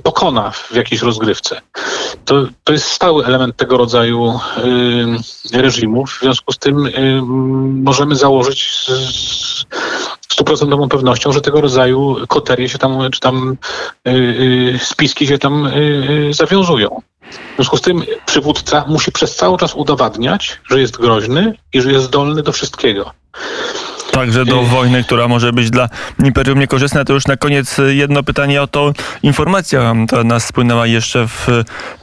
pokona 0.04 0.52
w 0.52 0.76
jakiejś 0.76 1.02
rozgrywce. 1.02 1.62
To, 2.26 2.36
to 2.63 2.74
jest 2.74 2.86
stały 2.86 3.26
element 3.26 3.58
tego 3.58 3.78
rodzaju 3.78 4.39
reżimów. 5.54 6.12
W 6.12 6.19
związku 6.19 6.52
z 6.52 6.58
tym 6.58 6.89
możemy 7.84 8.15
założyć 8.15 8.88
stuprocentową 10.34 10.89
pewnością, 10.89 11.32
że 11.32 11.41
tego 11.41 11.62
rodzaju 11.62 12.15
koterie 12.28 12.69
się 12.69 12.78
tam, 12.78 13.12
czy 13.12 13.19
tam 13.19 13.58
yy, 14.06 14.80
spiski 14.82 15.28
się 15.28 15.38
tam 15.38 15.72
yy, 15.76 16.34
zawiązują. 16.34 17.02
W 17.32 17.56
związku 17.56 17.78
z 17.78 17.82
tym 17.82 18.04
przywódca 18.26 18.86
musi 18.88 19.12
przez 19.12 19.36
cały 19.36 19.58
czas 19.58 19.76
udowadniać, 19.76 20.62
że 20.69 20.80
jest 20.80 20.98
groźny 20.98 21.54
i 21.74 21.82
że 21.82 21.91
jest 21.91 22.06
zdolny 22.06 22.43
do 22.43 22.52
wszystkiego. 22.52 23.12
Także 24.13 24.45
do 24.45 24.62
wojny, 24.62 25.04
która 25.04 25.28
może 25.28 25.54
być 25.54 25.69
dla 25.69 25.89
imperium 26.23 26.60
niekorzystna. 26.60 27.06
To 27.06 27.13
już 27.13 27.28
na 27.28 27.38
koniec 27.38 27.78
jedno 27.89 28.23
pytanie 28.23 28.62
o 28.62 28.67
to. 28.67 28.93
Informacja, 29.23 29.93
która 30.08 30.23
nas 30.23 30.45
spłynęła 30.45 30.88
jeszcze 30.88 31.28
w 31.28 31.47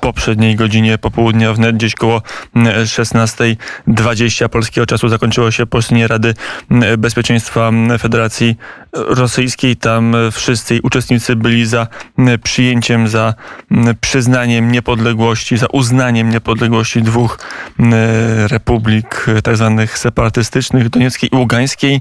poprzedniej 0.00 0.56
godzinie 0.56 0.98
popołudnia, 0.98 1.52
wnet 1.52 1.76
gdzieś 1.76 1.94
koło 1.94 2.22
16.20 2.56 4.48
polskiego 4.48 4.86
czasu 4.86 5.08
zakończyło 5.08 5.50
się 5.50 5.66
posiedzenie 5.66 6.08
Rady 6.08 6.34
Bezpieczeństwa 6.98 7.70
Federacji 7.98 8.56
Rosyjskiej. 8.92 9.76
Tam 9.76 10.16
wszyscy 10.32 10.80
uczestnicy 10.82 11.36
byli 11.36 11.66
za 11.66 11.86
przyjęciem, 12.42 13.08
za 13.08 13.34
przyznaniem 14.00 14.72
niepodległości, 14.72 15.56
za 15.56 15.66
uznaniem 15.66 16.30
niepodległości 16.30 17.02
dwóch 17.02 17.38
republik 18.46 19.26
tak 19.44 19.56
zwanych 19.56 19.98
separatystycznych, 19.98 20.88
Donieckiej 20.88 21.30
i 21.32 21.36
Ługańskiej. 21.36 22.00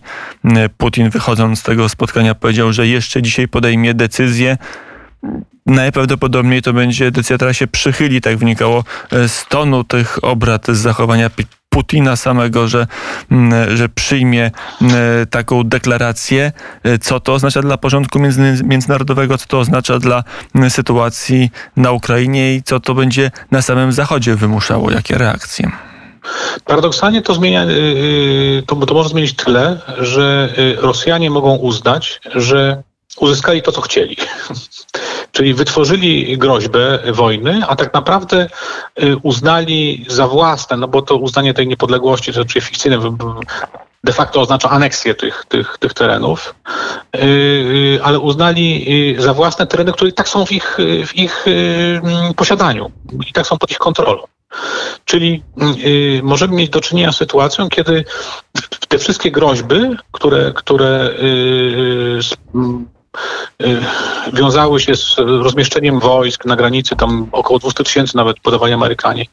Putin 0.78 1.10
wychodząc 1.10 1.60
z 1.60 1.64
tego 1.64 1.90
spotkania 1.90 2.36
powiedział, 2.36 2.74
że 2.74 2.88
jeszcze 2.88 3.22
dzisiaj 3.22 3.48
podejmie 3.48 3.94
decyzję. 3.94 4.58
Najprawdopodobniej 5.66 6.62
to 6.62 6.74
będzie 6.74 7.12
decyzja, 7.12 7.36
która 7.36 7.54
się 7.54 7.68
przychyli, 7.68 8.22
tak 8.22 8.38
wynikało 8.38 8.84
z 9.28 9.46
tonu 9.46 9.84
tych 9.84 10.24
obrad, 10.24 10.68
z 10.68 10.78
zachowania 10.78 11.30
Putina 11.70 12.16
samego, 12.16 12.68
że, 12.68 12.88
że 13.76 13.90
przyjmie 13.90 14.52
taką 15.30 15.64
deklarację. 15.64 16.52
Co 17.02 17.20
to 17.20 17.34
oznacza 17.34 17.62
dla 17.62 17.78
porządku 17.78 18.20
międzynarodowego, 18.64 19.38
co 19.38 19.46
to 19.48 19.60
oznacza 19.60 20.00
dla 20.00 20.24
sytuacji 20.70 21.52
na 21.78 21.92
Ukrainie 21.92 22.56
i 22.56 22.64
co 22.64 22.80
to 22.80 22.94
będzie 22.94 23.32
na 23.52 23.62
samym 23.62 23.92
Zachodzie 23.92 24.36
wymuszało, 24.36 24.92
jakie 24.92 25.18
reakcje? 25.18 25.72
Paradoksalnie 26.66 27.22
to 27.22 27.34
zmienia, 27.34 27.64
y, 27.64 27.70
y, 27.70 28.64
to, 28.68 28.76
to 28.76 28.94
może 28.94 29.10
zmienić 29.10 29.34
tyle, 29.34 29.80
że 29.98 30.50
y, 30.58 30.76
Rosjanie 30.82 31.30
mogą 31.30 31.56
uznać, 31.56 32.22
że 32.36 32.84
uzyskali 33.18 33.62
to, 33.62 33.72
co 33.72 33.82
chcieli. 33.82 34.18
Czyli 35.32 35.54
wytworzyli 35.54 36.38
groźbę 36.38 37.00
wojny, 37.12 37.62
a 37.68 37.76
tak 37.76 37.94
naprawdę 37.94 38.50
uznali 39.24 40.06
za 40.10 40.28
własne, 40.28 40.78
no 40.78 40.88
bo 40.88 41.02
to 41.02 41.16
uznanie 41.16 41.54
tej 41.54 41.68
niepodległości, 41.68 42.34
to 42.34 42.42
oczywiście 42.42 42.62
fikcyjne, 42.62 43.00
de 44.04 44.14
facto 44.14 44.42
oznacza 44.42 44.70
aneksję 44.70 45.16
tych, 45.16 45.46
tych, 45.48 45.78
tych 45.78 45.94
terenów, 45.94 46.56
ale 48.04 48.20
uznali 48.20 48.86
za 49.20 49.34
własne 49.34 49.68
tereny, 49.68 49.94
które 49.94 50.10
i 50.10 50.14
tak 50.14 50.30
są 50.30 50.46
w 50.46 50.52
ich, 50.52 50.78
w 51.08 51.16
ich 51.16 51.46
posiadaniu 52.36 52.92
i 53.28 53.34
tak 53.34 53.48
są 53.48 53.58
pod 53.58 53.72
ich 53.72 53.78
kontrolą. 53.78 54.24
Czyli 55.06 55.44
y, 55.86 56.22
możemy 56.24 56.56
mieć 56.56 56.70
do 56.70 56.82
czynienia 56.82 57.12
z 57.12 57.18
sytuacją, 57.18 57.70
kiedy 57.70 58.06
te 58.88 58.98
wszystkie 58.98 59.32
groźby, 59.32 59.76
które, 60.12 60.54
które 60.56 61.10
y, 61.10 62.20
y, 62.56 62.99
wiązały 64.34 64.80
się 64.80 64.96
z 64.96 65.16
rozmieszczeniem 65.18 66.00
wojsk 66.00 66.46
na 66.46 66.56
granicy, 66.56 66.96
tam 66.96 67.28
około 67.32 67.60
200 67.60 67.84
tysięcy 67.84 68.18
nawet 68.18 68.40
podawali 68.40 68.74
Amerykanie, 68.74 69.26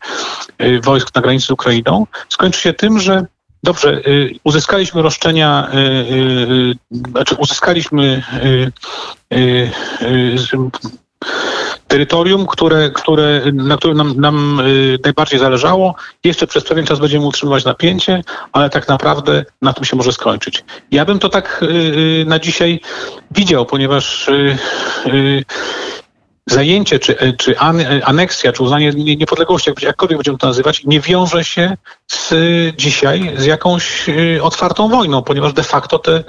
wojsk 0.82 1.14
na 1.14 1.22
granicy 1.22 1.46
z 1.46 1.50
Ukrainą, 1.50 2.06
skończy 2.28 2.60
się 2.60 2.72
tym, 2.72 3.00
że 3.00 3.26
Dobrze, 3.66 4.00
y, 4.06 4.34
uzyskaliśmy 4.44 5.02
roszczenia, 5.02 5.68
y, 5.74 5.78
y, 5.78 5.82
y, 6.92 7.10
znaczy 7.10 7.34
uzyskaliśmy 7.34 8.22
y, 8.44 8.72
y, 9.36 9.70
y, 10.02 10.38
terytorium, 11.88 12.46
które, 12.46 12.90
które, 12.90 13.42
na 13.52 13.76
którym 13.76 13.96
nam, 13.96 14.20
nam 14.20 14.60
y, 14.60 14.98
najbardziej 15.04 15.38
zależało. 15.38 15.94
Jeszcze 16.24 16.46
przez 16.46 16.64
pewien 16.64 16.86
czas 16.86 16.98
będziemy 16.98 17.26
utrzymywać 17.26 17.64
napięcie, 17.64 18.22
ale 18.52 18.70
tak 18.70 18.88
naprawdę 18.88 19.44
na 19.62 19.72
tym 19.72 19.84
się 19.84 19.96
może 19.96 20.12
skończyć. 20.12 20.64
Ja 20.90 21.04
bym 21.04 21.18
to 21.18 21.28
tak 21.28 21.62
y, 21.62 21.66
y, 21.66 22.24
na 22.28 22.38
dzisiaj 22.38 22.80
widział, 23.30 23.66
ponieważ 23.66 24.28
y, 24.28 24.56
y, 25.06 25.44
zajęcie, 26.48 26.98
czy, 26.98 27.34
czy 27.38 27.58
an, 27.58 27.80
aneksja, 28.04 28.52
czy 28.52 28.62
uznanie 28.62 28.90
nie- 28.92 29.16
niepodległości, 29.16 29.70
jak- 29.70 29.82
jakkolwiek 29.82 30.18
będziemy 30.18 30.38
to 30.38 30.46
nazywać, 30.46 30.84
nie 30.84 31.00
wiąże 31.00 31.44
się 31.44 31.76
z, 32.08 32.34
dzisiaj 32.76 33.32
z 33.36 33.44
jakąś 33.44 34.08
y, 34.08 34.42
otwartą 34.42 34.88
wojną, 34.88 35.22
ponieważ 35.22 35.52
de 35.52 35.62
facto 35.62 35.98
te, 35.98 36.24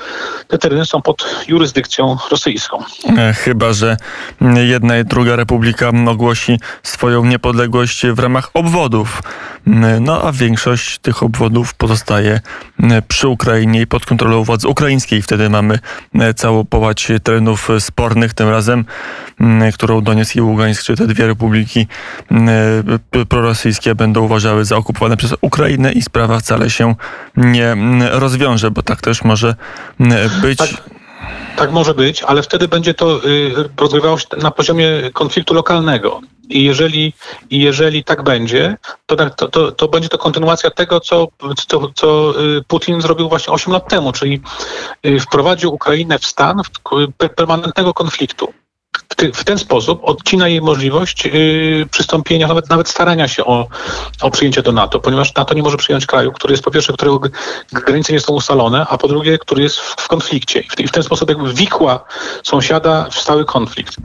te 0.48 0.58
tereny 0.58 0.86
są 0.86 1.02
pod 1.02 1.46
jurysdykcją 1.48 2.18
rosyjską. 2.32 2.84
E, 3.18 3.34
Chyba, 3.34 3.74
że 3.74 3.98
jedna 4.56 4.98
i 4.98 5.06
druga 5.06 5.36
republika 5.36 5.92
ogłosi 6.08 6.60
swoją 6.84 7.26
niepodległość 7.26 8.08
w 8.08 8.20
ramach 8.20 8.50
obwodów. 8.54 9.22
No 10.02 10.22
a 10.22 10.32
większość 10.32 10.98
tych 10.98 11.24
obwodów 11.24 11.74
pozostaje 11.74 12.40
przy 13.08 13.28
Ukrainie 13.28 13.82
i 13.82 13.88
pod 13.88 14.06
kontrolą 14.06 14.44
władz 14.44 14.66
ukraińskiej. 14.66 15.22
Wtedy 15.22 15.50
mamy 15.50 15.80
całą 16.36 16.66
połać 16.66 17.08
terenów 17.24 17.70
spornych, 17.80 18.34
tym 18.34 18.50
razem, 18.50 18.86
którą 19.74 20.02
Donieck 20.02 20.36
i 20.36 20.42
Ługańsk, 20.42 20.84
czy 20.84 20.96
te 20.96 21.08
dwie 21.08 21.28
republiki 21.28 21.88
prorosyjskie 23.30 23.96
będą 23.96 24.22
uważały 24.22 24.66
za 24.66 24.78
okupowane 24.78 25.18
przez 25.18 25.36
Ukrainę 25.42 25.67
i 25.96 26.02
sprawa 26.02 26.40
wcale 26.40 26.70
się 26.70 26.96
nie 27.38 27.66
m, 27.68 28.04
rozwiąże, 28.12 28.72
bo 28.72 28.84
tak 28.84 29.02
też 29.02 29.24
może 29.24 29.56
m, 30.00 30.14
być. 30.42 30.58
Tak. 30.58 30.70
Tak 31.58 31.72
może 31.72 31.94
być, 31.94 32.24
ale 32.24 32.44
wtedy 32.44 32.68
będzie 32.68 32.94
to 32.94 33.26
y, 33.26 33.52
rozgrywało 33.78 34.18
się 34.18 34.28
na 34.42 34.52
poziomie 34.52 34.88
konfliktu 35.14 35.54
lokalnego. 35.54 36.22
I 36.50 36.64
jeżeli, 36.64 37.14
jeżeli 37.52 38.04
tak 38.04 38.24
będzie, 38.24 38.78
to, 39.06 39.16
tak- 39.16 39.36
to, 39.36 39.48
to, 39.48 39.72
to 39.72 39.88
będzie 39.88 40.10
to 40.10 40.18
kontynuacja 40.18 40.70
tego, 40.70 41.00
co, 41.00 41.28
co, 41.68 41.90
co 41.96 42.34
y, 42.44 42.62
Putin 42.68 43.02
zrobił 43.02 43.30
właśnie 43.30 43.54
8 43.54 43.74
lat 43.74 43.90
temu, 43.90 44.12
czyli 44.12 44.42
y, 45.06 45.20
wprowadził 45.20 45.74
Ukrainę 45.74 46.20
w 46.20 46.26
stan 46.26 46.62
permanentnego 47.36 47.94
konfliktu. 47.94 48.54
W, 49.34 49.44
ten 49.44 49.58
sposób 49.58 50.00
odcina 50.04 50.48
jej 50.48 50.62
możliwość 50.62 51.26
y, 51.26 51.86
przystąpienia, 51.92 52.48
nawet, 52.48 52.70
nawet 52.70 52.90
starania 52.90 53.28
się 53.28 53.46
o, 53.46 53.68
o 54.22 54.32
przyjęcie 54.32 54.62
do 54.62 54.72
NATO, 54.72 55.00
ponieważ 55.00 55.34
NATO 55.34 55.54
nie 55.54 55.64
może 55.64 55.78
przyjąć 55.78 56.06
kraju, 56.06 56.32
który 56.32 56.54
jest 56.54 56.64
po 56.64 56.72
pierwsze, 56.72 56.94
którego 56.94 57.20
granice 57.72 58.14
nie 58.14 58.20
są 58.20 58.34
ustalone, 58.34 58.86
a 58.90 58.98
po 58.98 59.08
drugie, 59.08 59.38
który 59.38 59.64
jest 59.64 59.80
w, 59.80 59.96
w 59.96 60.08
konflikcie. 60.08 60.60
I 60.60 60.70
w, 60.70 60.80
I 60.80 60.88
w 60.88 60.92
ten 60.92 61.04
sposób 61.04 61.30
jakby 61.30 61.54
wikła 61.54 62.06
sąsiada 62.44 63.10
w 63.12 63.16
stały 63.16 63.46
konflikt. 63.46 63.96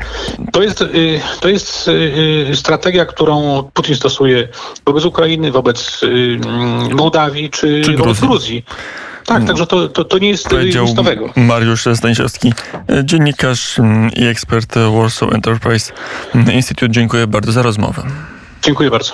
To 0.53 0.63
jest, 0.63 0.83
y, 0.83 1.21
to 1.41 1.49
jest 1.49 1.89
y, 1.89 2.51
strategia, 2.55 3.05
którą 3.07 3.63
Putin 3.75 3.97
stosuje 3.97 4.49
wobec 4.87 5.05
Ukrainy, 5.05 5.53
wobec 5.53 6.01
mm, 6.03 6.95
Mołdawii 6.95 7.51
czy, 7.51 7.83
Czy 7.85 7.97
wobec 7.97 8.21
Gruzji. 8.21 8.29
Gruzji. 8.29 8.65
Tak, 9.27 9.45
także 9.45 9.67
to, 9.67 9.89
to, 9.89 10.05
to 10.05 10.19
nie 10.19 10.29
jest 10.29 10.49
Powiedział 10.49 10.85
nic 10.85 10.95
nowego. 10.95 11.33
Mariusz 11.37 11.85
Stanisławski, 11.95 12.53
dziennikarz 13.05 13.77
i 14.17 14.25
ekspert 14.27 14.75
Warsaw 14.99 15.35
Enterprise 15.35 15.93
Institute. 16.53 16.93
Dziękuję 16.93 17.27
bardzo 17.27 17.53
za 17.53 17.63
rozmowę. 17.63 18.03
Dziękuję 18.63 18.91
bardzo. 18.91 19.13